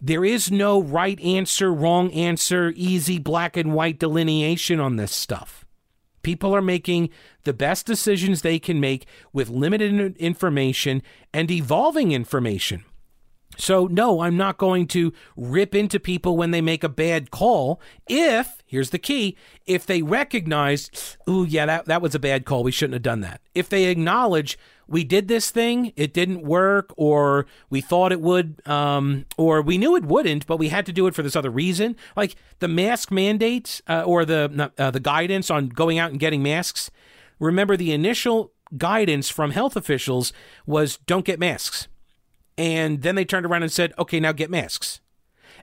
[0.00, 5.64] There is no right answer, wrong answer, easy black and white delineation on this stuff.
[6.22, 7.10] People are making
[7.44, 12.84] the best decisions they can make with limited information and evolving information.
[13.58, 17.80] So, no, I'm not going to rip into people when they make a bad call
[18.08, 22.62] if, here's the key, if they recognize, oh, yeah, that, that was a bad call.
[22.62, 23.40] We shouldn't have done that.
[23.54, 28.60] If they acknowledge, we did this thing, it didn't work, or we thought it would,
[28.68, 31.50] um, or we knew it wouldn't, but we had to do it for this other
[31.50, 31.96] reason.
[32.14, 36.42] Like the mask mandate uh, or the, uh, the guidance on going out and getting
[36.42, 36.90] masks.
[37.38, 40.32] Remember, the initial guidance from health officials
[40.66, 41.88] was don't get masks
[42.58, 45.00] and then they turned around and said, okay, now get masks.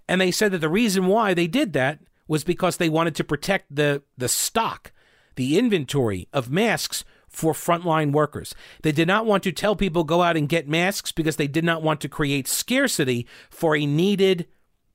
[0.08, 3.24] And they said that the reason why they did that was because they wanted to
[3.24, 4.92] protect the, the stock,
[5.36, 8.54] the inventory of masks for frontline workers.
[8.84, 11.64] They did not want to tell people go out and get masks because they did
[11.64, 14.48] not want to create scarcity for a needed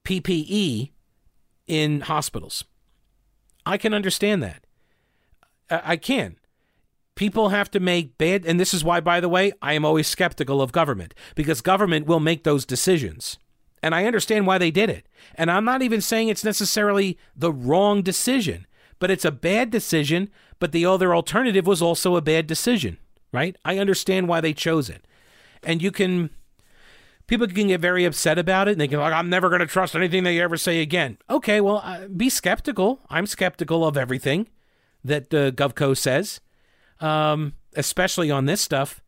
[0.05, 0.93] PPE
[1.67, 2.65] in hospitals.
[3.67, 4.65] I can understand that.
[5.69, 6.38] I can
[7.19, 10.07] people have to make bad and this is why by the way i am always
[10.07, 13.39] skeptical of government because government will make those decisions.
[13.83, 15.07] And i understand why they did it.
[15.35, 18.67] And i'm not even saying it's necessarily the wrong decision
[19.01, 22.99] but it's a bad decision but the other alternative was also a bad decision
[23.33, 23.57] right?
[23.65, 25.05] I understand why they chose it.
[25.63, 26.31] And you can
[27.27, 29.67] people can get very upset about it and they can like i'm never going to
[29.67, 31.19] trust anything they ever say again.
[31.29, 33.01] Okay well uh, be skeptical.
[33.11, 34.49] I'm skeptical of everything
[35.03, 36.41] that uh, govco says
[37.01, 39.01] um, especially on this stuff,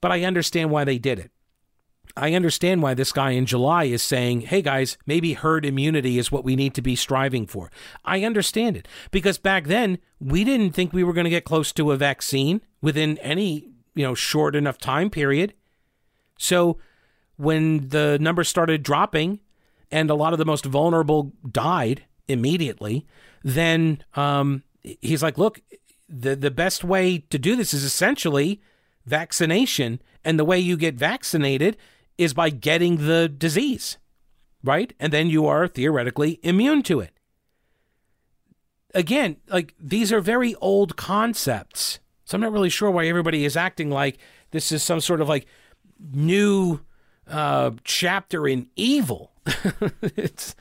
[0.00, 1.30] but I understand why they did it.
[2.16, 6.32] I understand why this guy in July is saying, hey guys, maybe herd immunity is
[6.32, 7.70] what we need to be striving for.
[8.04, 11.72] I understand it because back then we didn't think we were going to get close
[11.72, 15.52] to a vaccine within any, you know, short enough time period.
[16.38, 16.78] So
[17.36, 19.40] when the numbers started dropping
[19.90, 23.06] and a lot of the most vulnerable died immediately,
[23.44, 25.60] then um, he's like, look,
[26.08, 28.60] the, the best way to do this is essentially
[29.04, 30.00] vaccination.
[30.24, 31.76] And the way you get vaccinated
[32.18, 33.98] is by getting the disease,
[34.62, 34.92] right?
[34.98, 37.10] And then you are theoretically immune to it.
[38.94, 42.00] Again, like these are very old concepts.
[42.24, 44.18] So I'm not really sure why everybody is acting like
[44.50, 45.46] this is some sort of like
[46.00, 46.80] new
[47.28, 49.32] uh, chapter in evil.
[50.02, 50.56] it's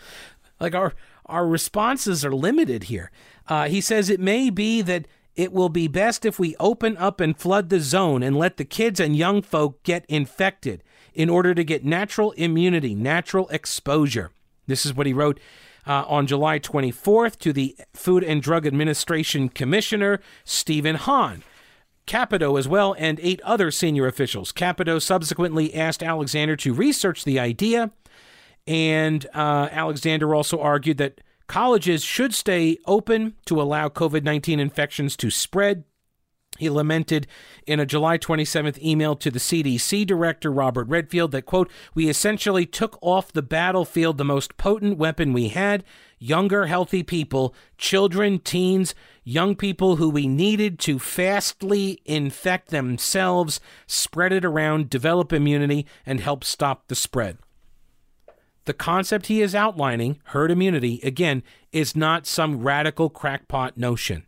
[0.59, 0.93] like our
[1.25, 3.11] our responses are limited here.
[3.47, 7.19] Uh, he says it may be that it will be best if we open up
[7.19, 10.83] and flood the zone and let the kids and young folk get infected
[11.13, 14.31] in order to get natural immunity, natural exposure.
[14.67, 15.39] This is what he wrote
[15.87, 21.43] uh, on July 24th to the Food and Drug Administration Commissioner, Stephen Hahn.
[22.07, 24.51] Caputo as well, and eight other senior officials.
[24.51, 27.91] Caputo subsequently asked Alexander to research the idea,
[28.67, 35.15] and uh, Alexander also argued that colleges should stay open to allow COVID 19 infections
[35.17, 35.83] to spread
[36.57, 37.27] he lamented
[37.67, 42.65] in a July 27th email to the CDC director, Robert Redfield, that, quote, we essentially
[42.65, 45.83] took off the battlefield the most potent weapon we had
[46.17, 54.31] younger, healthy people, children, teens, young people who we needed to fastly infect themselves, spread
[54.31, 57.37] it around, develop immunity, and help stop the spread.
[58.65, 64.25] The concept he is outlining, herd immunity, again, is not some radical crackpot notion.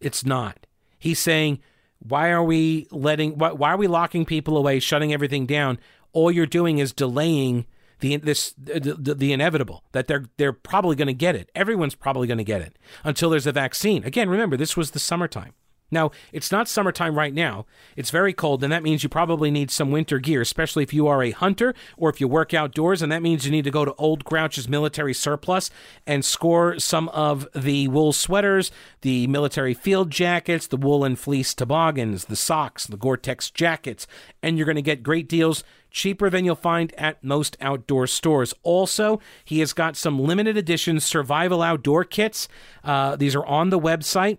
[0.00, 0.66] It's not.
[0.98, 1.60] He's saying,
[1.98, 5.78] why are we letting why, why are we locking people away, shutting everything down?
[6.12, 7.66] All you're doing is delaying
[8.00, 11.50] the this the, the, inevitable that they're they're probably going to get it.
[11.54, 14.04] Everyone's probably going to get it until there's a vaccine.
[14.04, 15.54] Again, remember this was the summertime.
[15.90, 17.64] Now, it's not summertime right now.
[17.96, 21.06] It's very cold, and that means you probably need some winter gear, especially if you
[21.06, 23.00] are a hunter or if you work outdoors.
[23.00, 25.70] And that means you need to go to Old Grouch's military surplus
[26.06, 28.70] and score some of the wool sweaters,
[29.00, 34.06] the military field jackets, the woolen fleece toboggans, the socks, the Gore Tex jackets.
[34.42, 38.52] And you're going to get great deals cheaper than you'll find at most outdoor stores.
[38.62, 42.46] Also, he has got some limited edition survival outdoor kits.
[42.84, 44.38] Uh, these are on the website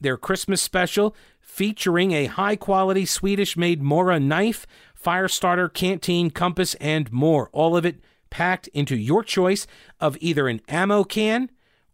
[0.00, 6.74] their Christmas special featuring a high quality Swedish made Mora knife, fire starter, canteen, compass,
[6.76, 7.50] and more.
[7.52, 9.66] All of it packed into your choice
[10.00, 11.50] of either an ammo can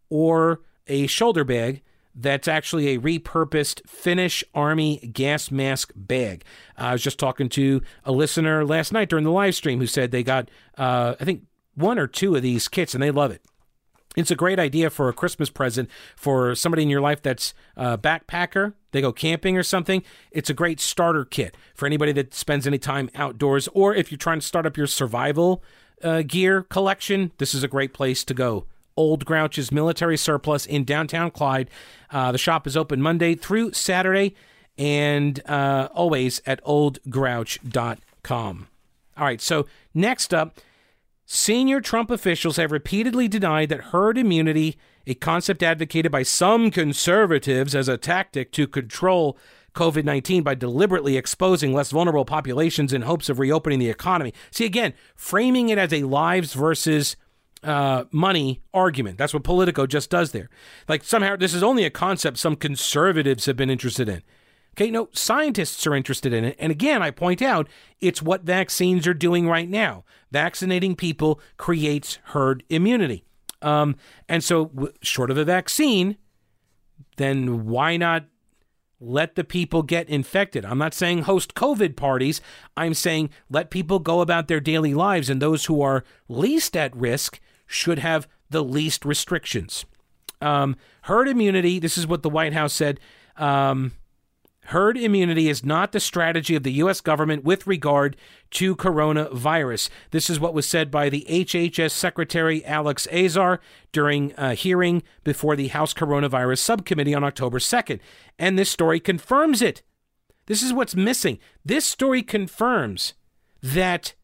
[0.09, 1.81] or a shoulder bag
[2.19, 6.43] that's actually a repurposed Finnish Army gas mask bag.
[6.77, 9.87] Uh, I was just talking to a listener last night during the live stream who
[9.87, 11.43] said they got, uh, I think,
[11.75, 13.41] one or two of these kits and they love it.
[14.15, 17.97] It's a great idea for a Christmas present for somebody in your life that's a
[17.97, 18.73] backpacker.
[18.91, 20.01] They go camping or something.
[20.31, 24.17] It's a great starter kit for anybody that spends any time outdoors, or if you're
[24.17, 25.63] trying to start up your survival
[26.03, 27.31] uh, gear collection.
[27.37, 28.65] This is a great place to go.
[28.95, 31.69] Old Grouch's military surplus in downtown Clyde.
[32.09, 34.33] Uh, the shop is open Monday through Saturday,
[34.77, 38.67] and uh, always at oldgrouch.com.
[39.17, 40.59] All right, so next up
[41.29, 47.75] Senior Trump officials have repeatedly denied that herd immunity, a concept advocated by some conservatives
[47.75, 49.37] as a tactic to control
[49.75, 54.33] COVID 19 by deliberately exposing less vulnerable populations in hopes of reopening the economy.
[54.51, 57.17] See, again, framing it as a lives versus
[57.61, 59.17] uh, money argument.
[59.17, 60.49] That's what Politico just does there.
[60.87, 64.23] Like somehow this is only a concept some conservatives have been interested in.
[64.77, 66.55] Okay, no, scientists are interested in it.
[66.59, 67.67] And again, I point out
[67.99, 70.03] it's what vaccines are doing right now.
[70.31, 73.23] Vaccinating people creates herd immunity.
[73.63, 73.95] Um,
[74.29, 76.17] and so, w- short of a vaccine,
[77.15, 78.25] then why not
[78.99, 80.63] let the people get infected?
[80.63, 82.39] I'm not saying host COVID parties.
[82.75, 86.95] I'm saying let people go about their daily lives, and those who are least at
[86.95, 89.85] risk should have the least restrictions.
[90.39, 92.99] Um, herd immunity, this is what the White House said.
[93.37, 93.93] Um,
[94.67, 96.99] Herd immunity is not the strategy of the U.S.
[96.99, 98.17] government with regard
[98.51, 99.89] to coronavirus.
[100.11, 103.61] This is what was said by the HHS Secretary Alex Azar
[103.93, 108.01] during a hearing before the House Coronavirus Subcommittee on October 2nd.
[108.37, 109.83] And this story confirms it.
[110.47, 111.39] This is what's missing.
[111.63, 113.13] This story confirms
[113.63, 114.15] that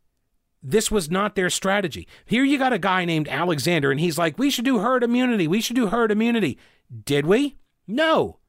[0.62, 2.06] this was not their strategy.
[2.26, 5.48] Here you got a guy named Alexander, and he's like, we should do herd immunity.
[5.48, 6.58] We should do herd immunity.
[7.06, 7.56] Did we?
[7.88, 8.39] No.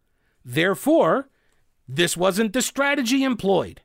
[0.44, 1.28] Therefore,
[1.88, 3.80] this wasn't the strategy employed.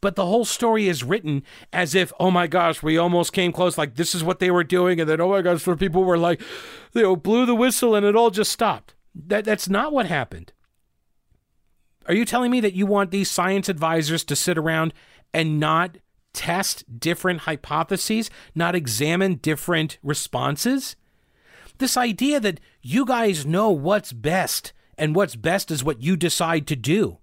[0.00, 3.76] but the whole story is written as if, oh my gosh, we almost came close.
[3.76, 6.18] Like this is what they were doing, and then oh my gosh, for people were
[6.18, 6.40] like,
[6.94, 8.94] you know, blew the whistle and it all just stopped.
[9.14, 10.52] That that's not what happened.
[12.06, 14.94] Are you telling me that you want these science advisors to sit around
[15.34, 15.98] and not
[16.32, 20.96] test different hypotheses, not examine different responses?
[21.78, 26.66] This idea that you guys know what's best and what's best is what you decide
[26.68, 27.18] to do.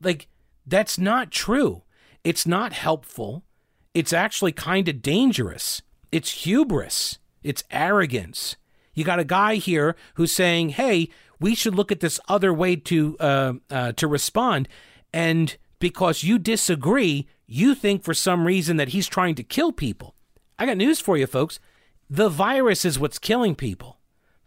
[0.00, 0.28] Like,
[0.66, 1.82] that's not true.
[2.24, 3.44] It's not helpful.
[3.94, 5.82] It's actually kind of dangerous.
[6.12, 7.18] It's hubris.
[7.42, 8.56] It's arrogance.
[8.94, 12.76] You got a guy here who's saying, "Hey, we should look at this other way
[12.76, 14.68] to uh, uh, to respond,"
[15.12, 20.14] and because you disagree, you think for some reason that he's trying to kill people.
[20.58, 21.60] I got news for you, folks.
[22.08, 23.98] The virus is what's killing people.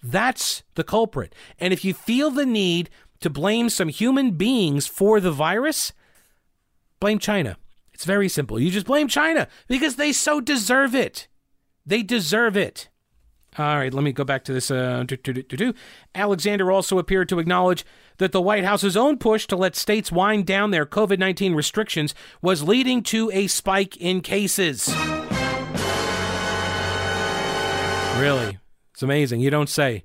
[0.01, 1.35] That's the culprit.
[1.59, 2.89] And if you feel the need
[3.21, 5.93] to blame some human beings for the virus,
[6.99, 7.57] blame China.
[7.93, 8.59] It's very simple.
[8.59, 11.27] You just blame China because they so deserve it.
[11.85, 12.87] They deserve it.
[13.57, 14.69] All right, let me go back to this.
[14.71, 15.03] Uh,
[16.15, 17.83] Alexander also appeared to acknowledge
[18.17, 22.13] that the White House's own push to let states wind down their COVID 19 restrictions
[22.41, 24.87] was leading to a spike in cases.
[28.17, 28.59] Really?
[28.93, 29.39] It's amazing.
[29.39, 30.03] You don't say.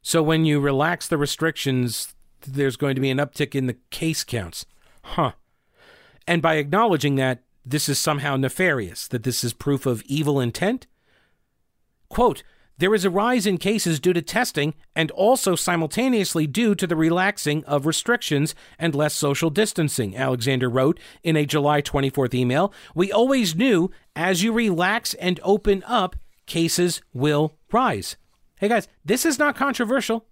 [0.00, 4.24] So when you relax the restrictions, there's going to be an uptick in the case
[4.24, 4.66] counts.
[5.02, 5.32] Huh.
[6.26, 10.86] And by acknowledging that this is somehow nefarious, that this is proof of evil intent?
[12.08, 12.42] Quote,
[12.78, 16.94] there is a rise in cases due to testing and also simultaneously due to the
[16.94, 22.72] relaxing of restrictions and less social distancing, Alexander wrote in a July 24th email.
[22.94, 26.14] We always knew as you relax and open up,
[26.46, 28.16] cases will rise.
[28.60, 30.27] Hey guys, this is not controversial.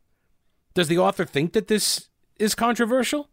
[0.77, 3.31] Does the author think that this is controversial?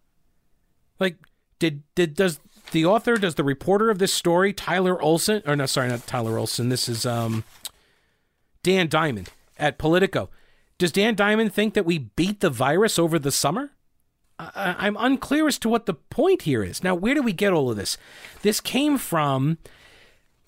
[0.97, 1.17] Like,
[1.59, 2.39] did did does
[2.71, 6.37] the author, does the reporter of this story, Tyler Olson, or no, sorry, not Tyler
[6.37, 6.69] Olson.
[6.69, 7.43] This is um,
[8.63, 9.29] Dan Diamond
[9.59, 10.29] at Politico.
[10.77, 13.71] Does Dan Diamond think that we beat the virus over the summer?
[14.39, 16.81] I, am unclear as to what the point here is.
[16.81, 17.97] Now, where do we get all of this?
[18.41, 19.57] This came from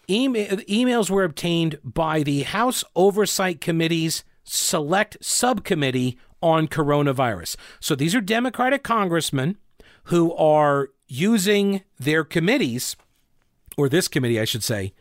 [0.10, 7.56] email, emails were obtained by the House Oversight Committee's select subcommittee on coronavirus.
[7.80, 9.58] So these are Democratic congressmen
[10.06, 12.96] who are using their committees,
[13.76, 14.94] or this committee, I should say,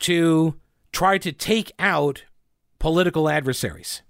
[0.00, 0.54] to
[0.90, 2.24] try to take out
[2.78, 4.00] political adversaries.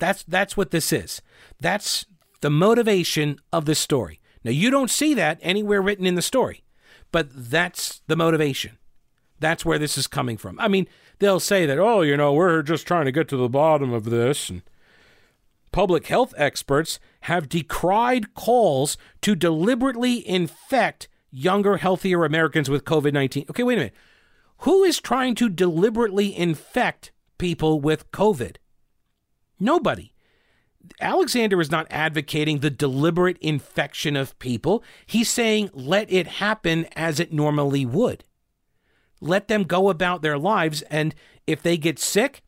[0.00, 1.22] That's that's what this is.
[1.60, 2.04] That's
[2.40, 4.18] the motivation of this story.
[4.42, 6.64] Now you don't see that anywhere written in the story,
[7.12, 8.76] but that's the motivation.
[9.38, 10.58] That's where this is coming from.
[10.58, 10.88] I mean,
[11.20, 14.04] they'll say that, oh, you know, we're just trying to get to the bottom of
[14.04, 14.62] this and
[15.72, 23.46] public health experts have decried calls to deliberately infect younger, healthier Americans with COVID 19.
[23.50, 23.94] Okay, wait a minute.
[24.58, 28.56] Who is trying to deliberately infect people with COVID?
[29.60, 30.12] Nobody.
[31.00, 34.82] Alexander is not advocating the deliberate infection of people.
[35.04, 38.24] He's saying let it happen as it normally would.
[39.20, 41.14] Let them go about their lives, and
[41.46, 42.42] if they get sick,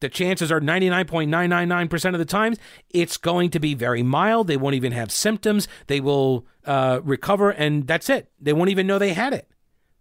[0.00, 2.58] the chances are 99.999% of the times
[2.90, 4.46] it's going to be very mild.
[4.46, 5.68] They won't even have symptoms.
[5.86, 8.30] They will uh, recover, and that's it.
[8.40, 9.48] They won't even know they had it.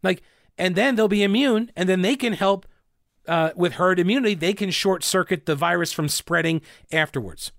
[0.02, 0.22] Like,
[0.58, 2.66] and then they'll be immune, and then they can help
[3.28, 4.34] uh, with herd immunity.
[4.34, 7.52] They can short circuit the virus from spreading afterwards.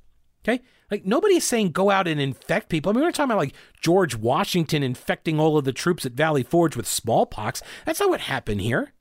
[0.42, 0.62] Okay.
[0.90, 2.90] Like nobody's saying go out and infect people.
[2.90, 6.42] I mean, we're talking about like George Washington infecting all of the troops at Valley
[6.42, 7.62] Forge with smallpox.
[7.84, 8.92] That's not what happened here.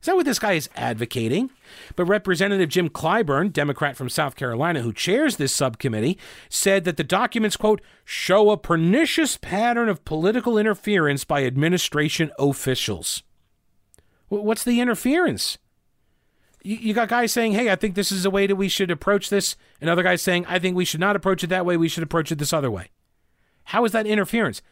[0.00, 1.50] Is that what this guy is advocating?
[1.96, 6.18] But Representative Jim Clyburn, Democrat from South Carolina, who chairs this subcommittee,
[6.48, 13.24] said that the documents, quote, show a pernicious pattern of political interference by administration officials.
[14.28, 15.58] What's the interference?
[16.62, 19.30] You got guys saying, hey, I think this is the way that we should approach
[19.30, 21.88] this, and other guys saying, I think we should not approach it that way, we
[21.88, 22.90] should approach it this other way.
[23.64, 24.62] How is that interference?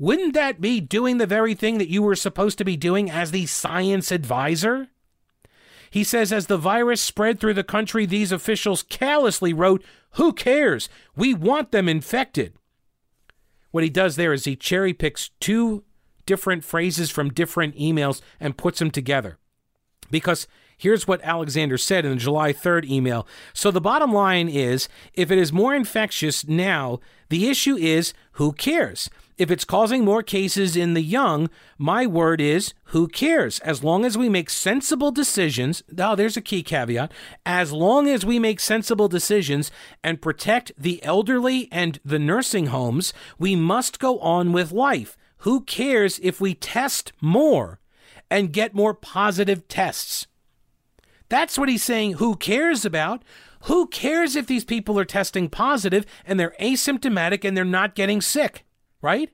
[0.00, 3.32] Wouldn't that be doing the very thing that you were supposed to be doing as
[3.32, 4.88] the science advisor?
[5.90, 10.88] He says, as the virus spread through the country, these officials callously wrote, Who cares?
[11.14, 12.54] We want them infected.
[13.72, 15.84] What he does there is he cherry picks two
[16.24, 19.36] different phrases from different emails and puts them together.
[20.10, 20.48] Because
[20.80, 23.26] Here's what Alexander said in the July 3rd email.
[23.52, 28.52] So the bottom line is if it is more infectious now, the issue is who
[28.52, 29.10] cares?
[29.40, 33.58] If it's causing more cases in the young, my word is who cares?
[33.60, 37.10] As long as we make sensible decisions, oh, there's a key caveat.
[37.46, 39.70] As long as we make sensible decisions
[40.04, 45.16] and protect the elderly and the nursing homes, we must go on with life.
[45.38, 47.80] who cares if we test more
[48.30, 50.26] and get more positive tests?
[51.30, 52.14] That's what he's saying.
[52.14, 53.22] Who cares about?
[53.60, 58.20] Who cares if these people are testing positive and they're asymptomatic and they're not getting
[58.20, 58.66] sick,
[59.02, 59.30] right?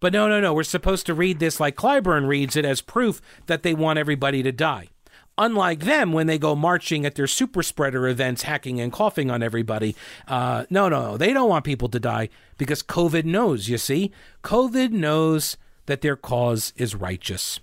[0.00, 0.52] But no, no, no.
[0.52, 4.42] We're supposed to read this like Clyburn reads it as proof that they want everybody
[4.42, 4.88] to die.
[5.38, 9.42] Unlike them, when they go marching at their super spreader events, hacking and coughing on
[9.42, 9.94] everybody,
[10.28, 14.12] uh, no, no, no, they don't want people to die because COVID knows, you see?
[14.42, 17.60] COVID knows that their cause is righteous.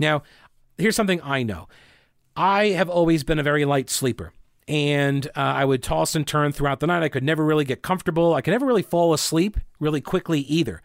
[0.00, 0.22] Now,
[0.76, 1.68] here's something I know
[2.36, 4.32] I have always been a very light sleeper.
[4.70, 7.02] And uh, I would toss and turn throughout the night.
[7.02, 8.34] I could never really get comfortable.
[8.34, 10.80] I could never really fall asleep really quickly either.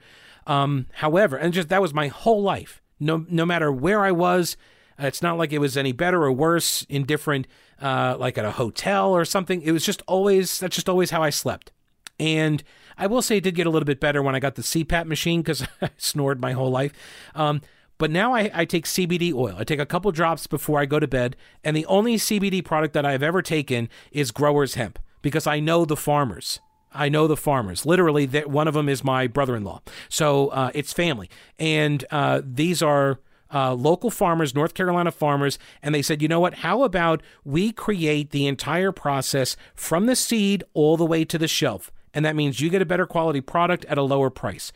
[0.48, 2.82] Um, however, and just that was my whole life.
[3.00, 4.58] No, no matter where I was,
[4.98, 7.46] it's not like it was any better or worse in different,
[7.80, 9.62] uh, like at a hotel or something.
[9.62, 11.72] It was just always, that's just always how I slept.
[12.20, 12.64] And
[12.98, 15.06] I will say it did get a little bit better when I got the CPAP
[15.06, 16.94] machine because I snored my whole life.
[17.36, 17.62] Um,
[17.98, 19.56] but now I, I, take CBD oil.
[19.58, 21.36] I take a couple drops before I go to bed.
[21.64, 25.86] And the only CBD product that I've ever taken is Growers Hemp because I know
[25.86, 26.60] the farmers.
[26.92, 27.86] I know the farmers.
[27.86, 29.82] Literally, one of them is my brother in law.
[30.10, 31.30] So uh, it's family.
[31.60, 33.20] And uh, these are
[33.54, 36.56] uh, local farmers, North Carolina farmers, and they said, you know what?
[36.56, 41.48] How about we create the entire process from the seed all the way to the
[41.48, 41.92] shelf?
[42.14, 44.72] And that means you get a better quality product at a lower price.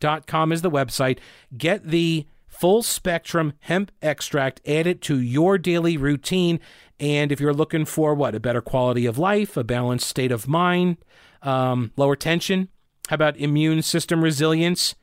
[0.00, 1.18] Growershemp.com is the website.
[1.56, 6.58] Get the full spectrum hemp extract, add it to your daily routine.
[6.98, 8.34] And if you're looking for what?
[8.34, 10.96] A better quality of life, a balanced state of mind,
[11.42, 12.68] um, lower tension,
[13.08, 14.94] how about immune system resilience?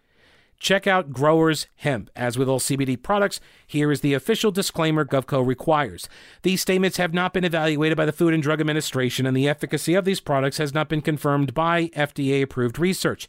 [0.59, 2.09] Check out Growers Hemp.
[2.15, 6.07] As with all CBD products, here is the official disclaimer GovCo requires.
[6.41, 9.93] These statements have not been evaluated by the Food and Drug Administration, and the efficacy
[9.93, 13.27] of these products has not been confirmed by FDA approved research.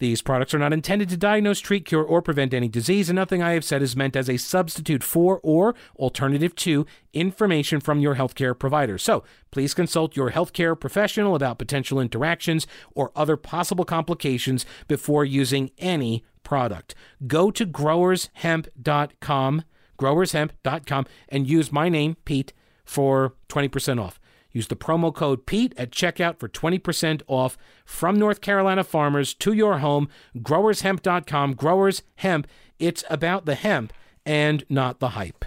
[0.00, 3.42] These products are not intended to diagnose, treat, cure, or prevent any disease, and nothing
[3.42, 8.14] I have said is meant as a substitute for or alternative to information from your
[8.14, 8.96] healthcare provider.
[8.96, 15.70] So please consult your healthcare professional about potential interactions or other possible complications before using
[15.76, 16.94] any product.
[17.26, 19.64] Go to growershemp.com,
[19.98, 22.52] growershemp.com, and use my name, Pete,
[22.84, 24.19] for 20% off.
[24.52, 29.52] Use the promo code Pete at checkout for 20% off from North Carolina farmers to
[29.52, 30.08] your home.
[30.36, 31.54] Growershemp.com.
[31.54, 32.46] Growers Hemp.
[32.78, 33.92] It's about the hemp
[34.24, 35.44] and not the hype.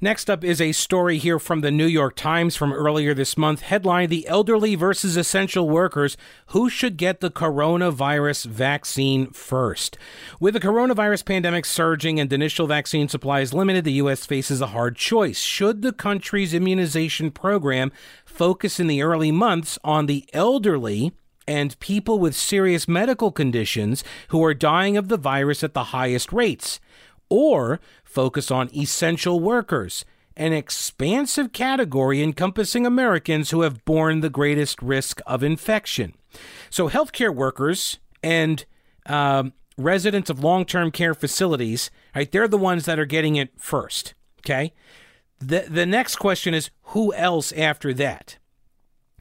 [0.00, 3.62] Next up is a story here from the New York Times from earlier this month.
[3.62, 6.16] Headline The Elderly versus Essential Workers
[6.48, 9.96] Who Should Get the Coronavirus Vaccine First?
[10.40, 14.26] With the coronavirus pandemic surging and initial vaccine supplies limited, the U.S.
[14.26, 15.38] faces a hard choice.
[15.38, 17.92] Should the country's immunization program
[18.24, 21.12] focus in the early months on the elderly?
[21.46, 26.32] and people with serious medical conditions who are dying of the virus at the highest
[26.32, 26.80] rates
[27.28, 27.80] or
[28.14, 30.04] focus on essential workers,
[30.36, 36.14] an expansive category encompassing Americans who have borne the greatest risk of infection.
[36.70, 38.64] So, healthcare workers and
[39.06, 43.50] um, residents of long term care facilities, right, they're the ones that are getting it
[43.58, 44.14] first.
[44.40, 44.72] Okay.
[45.40, 48.38] The, the next question is who else after that?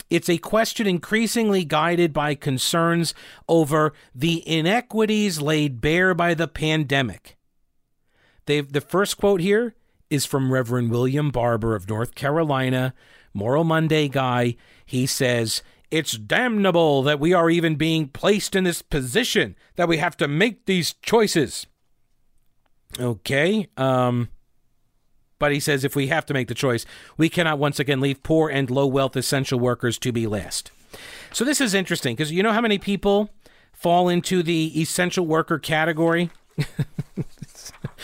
[0.09, 3.15] It's a question increasingly guided by concerns
[3.49, 7.35] over the inequities laid bare by the pandemic.
[8.45, 9.75] They've, the first quote here
[10.09, 12.93] is from Reverend William Barber of North Carolina,
[13.33, 14.55] Moral Monday guy.
[14.85, 19.97] He says, It's damnable that we are even being placed in this position, that we
[19.97, 21.65] have to make these choices.
[22.99, 23.67] Okay.
[23.75, 24.29] Um,
[25.39, 26.85] but he says if we have to make the choice,
[27.17, 30.71] we cannot once again leave poor and low wealth essential workers to be last.
[31.31, 33.29] So this is interesting because you know how many people
[33.73, 36.29] fall into the essential worker category?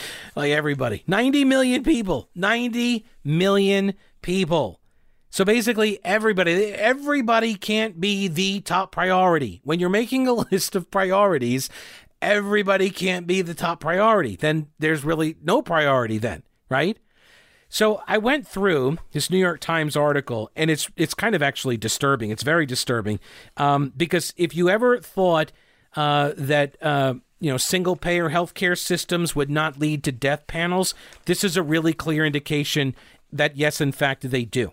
[0.36, 1.04] like everybody.
[1.08, 2.30] 90 million people.
[2.36, 4.80] 90 million people.
[5.32, 9.62] So basically everybody everybody can't be the top priority.
[9.64, 11.70] When you're making a list of priorities,
[12.22, 14.36] everybody can't be the top priority.
[14.36, 16.98] Then there's really no priority then, right?
[17.70, 21.78] So I went through this New York Times article, and it's it's kind of actually
[21.78, 22.32] disturbing.
[22.32, 23.20] It's very disturbing
[23.58, 25.52] um, because if you ever thought
[25.96, 30.94] uh, that uh, you know, single payer healthcare systems would not lead to death panels,
[31.26, 32.96] this is a really clear indication
[33.32, 34.72] that, yes, in fact, they do.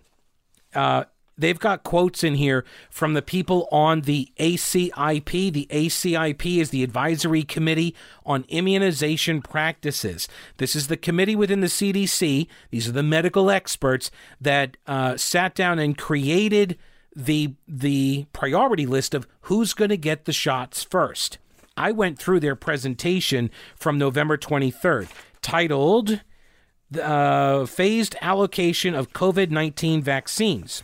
[0.74, 1.04] Uh,
[1.38, 5.52] they've got quotes in here from the people on the ACIP.
[5.52, 7.94] The ACIP is the Advisory Committee
[8.24, 10.28] on Immunization Practices.
[10.56, 12.46] This is the committee within the CDC.
[12.70, 14.10] These are the medical experts
[14.40, 16.78] that uh, sat down and created
[17.14, 21.38] the the priority list of who's going to get the shots first.
[21.76, 25.08] I went through their presentation from November 23rd,
[25.42, 26.20] titled
[27.00, 30.82] uh, "Phased Allocation of COVID-19 Vaccines,"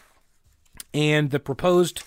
[0.93, 2.03] and the proposed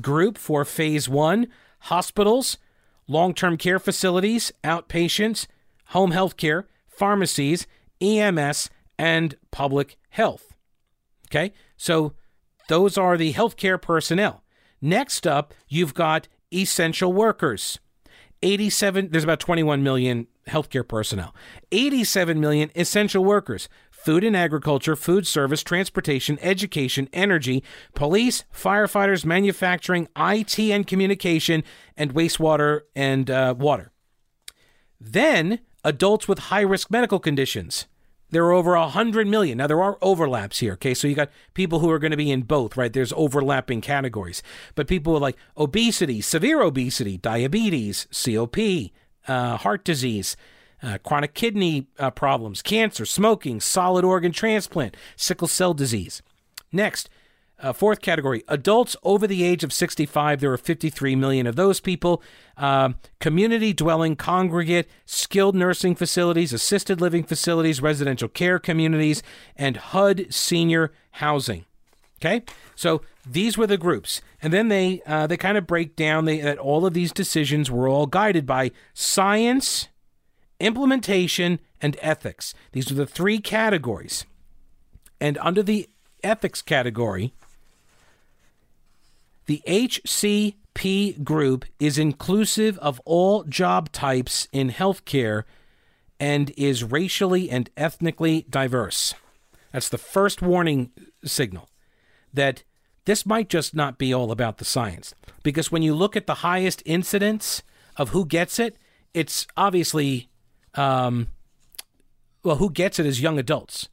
[0.00, 1.48] group for Phase One:
[1.80, 2.58] hospitals,
[3.06, 5.46] long-term care facilities, outpatients,
[5.86, 7.66] home health care, pharmacies,
[8.00, 10.54] EMS, and public health.
[11.28, 12.12] Okay, so
[12.68, 14.42] those are the healthcare personnel.
[14.80, 17.78] Next up, you've got essential workers.
[18.42, 21.34] 87 there's about 21 million healthcare personnel.
[21.72, 23.68] 87 million essential workers.
[23.90, 27.62] Food and agriculture, food service, transportation, education, energy,
[27.94, 31.64] police, firefighters, manufacturing, IT and communication,
[31.96, 33.90] and wastewater and uh, water.
[35.00, 37.86] Then, adults with high risk medical conditions.
[38.30, 39.58] There are over 100 million.
[39.58, 40.92] Now, there are overlaps here, okay?
[40.94, 42.92] So you got people who are going to be in both, right?
[42.92, 44.42] There's overlapping categories.
[44.74, 48.58] But people with like obesity, severe obesity, diabetes, COP,
[49.26, 50.36] uh, heart disease,
[50.82, 56.22] uh, chronic kidney uh, problems, cancer, smoking, solid organ transplant, sickle cell disease.
[56.70, 57.08] Next,
[57.60, 60.40] uh, fourth category, adults over the age of 65.
[60.40, 62.22] There are 53 million of those people.
[62.56, 62.90] Uh,
[63.20, 69.22] community dwelling, congregate, skilled nursing facilities, assisted living facilities, residential care communities,
[69.56, 71.64] and HUD senior housing.
[72.20, 72.42] Okay,
[72.74, 76.40] so these were the groups, and then they uh, they kind of break down they,
[76.40, 79.86] that all of these decisions were all guided by science,
[80.58, 82.54] implementation, and ethics.
[82.72, 84.24] These are the three categories,
[85.20, 85.88] and under the
[86.24, 87.32] ethics category,
[89.48, 95.44] the HCP group is inclusive of all job types in healthcare
[96.20, 99.14] and is racially and ethnically diverse.
[99.72, 100.90] That's the first warning
[101.24, 101.70] signal
[102.32, 102.62] that
[103.06, 105.14] this might just not be all about the science.
[105.42, 107.62] Because when you look at the highest incidence
[107.96, 108.76] of who gets it,
[109.14, 110.28] it's obviously,
[110.74, 111.28] um,
[112.42, 113.88] well, who gets it is young adults.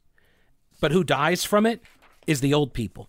[0.82, 1.80] But who dies from it
[2.26, 3.08] is the old people.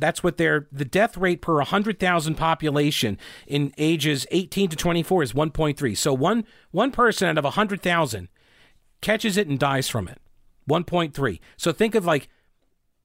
[0.00, 5.32] That's what their the death rate per 100,000 population in ages 18 to 24 is
[5.32, 5.96] 1.3.
[5.96, 8.28] So one one person out of 100,000
[9.00, 10.18] catches it and dies from it.
[10.68, 11.40] 1.3.
[11.56, 12.28] So think of like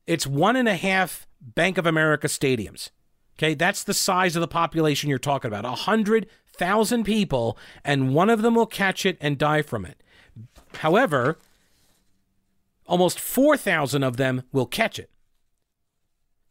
[0.07, 2.89] it's one and a half Bank of America stadiums.
[3.37, 5.65] Okay, that's the size of the population you're talking about.
[5.65, 10.01] 100,000 people, and one of them will catch it and die from it.
[10.77, 11.37] However,
[12.87, 15.09] almost 4,000 of them will catch it.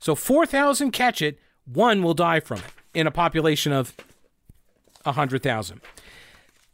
[0.05, 3.97] So 4,000 catch it, one will die from it in a population of
[5.05, 5.81] 100,000.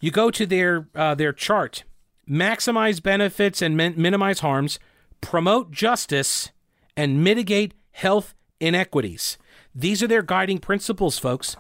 [0.01, 1.85] You go to their uh, their chart,
[2.29, 4.81] maximize benefits and min- minimize harms,
[5.21, 6.51] promote justice,
[6.97, 9.39] and mitigate health inequities.
[9.73, 11.55] These are their guiding principles, folks.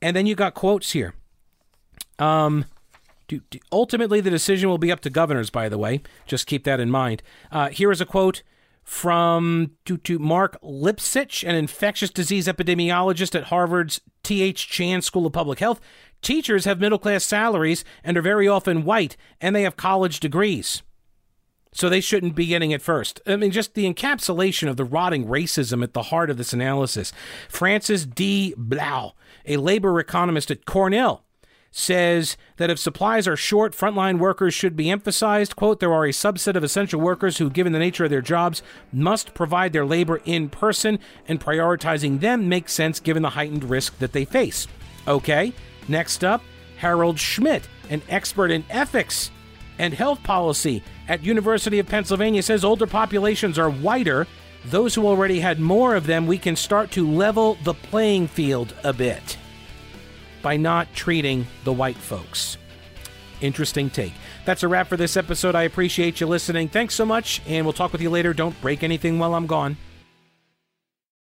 [0.00, 1.12] And then you got quotes here.
[2.18, 2.64] Um,
[3.28, 6.00] do, do, ultimately, the decision will be up to governors, by the way.
[6.24, 7.22] Just keep that in mind.
[7.52, 8.42] Uh, here is a quote
[8.82, 14.68] from to, to Marc Lipsitch, an infectious disease epidemiologist at Harvard's T.H.
[14.68, 15.80] Chan School of Public Health.
[16.22, 20.82] Teachers have middle class salaries and are very often white, and they have college degrees.
[21.72, 23.20] So they shouldn't be getting it first.
[23.26, 27.12] I mean, just the encapsulation of the rotting racism at the heart of this analysis.
[27.48, 28.54] Francine D.
[28.56, 29.14] Blau,
[29.46, 31.24] a labor economist at Cornell,
[31.70, 35.56] says that if supplies are short, frontline workers should be emphasized.
[35.56, 38.62] Quote, there are a subset of essential workers who, given the nature of their jobs,
[38.92, 40.98] must provide their labor in person,
[41.28, 44.66] and prioritizing them makes sense given the heightened risk that they face.
[45.06, 45.52] Okay,
[45.88, 46.42] next up,
[46.76, 49.30] Harald Schmidt, an expert in ethics
[49.78, 54.26] and health policy at University of Pennsylvania says older populations are whiter.
[54.66, 58.74] Those who already had more of them, we can start to level the playing field
[58.84, 59.38] a bit
[60.42, 62.56] by not treating the white folks.
[63.40, 64.12] Interesting take.
[64.44, 65.54] That's a wrap for this episode.
[65.54, 66.68] I appreciate you listening.
[66.68, 68.34] Thanks so much, and we'll talk with you later.
[68.34, 69.76] Don't break anything while I'm gone.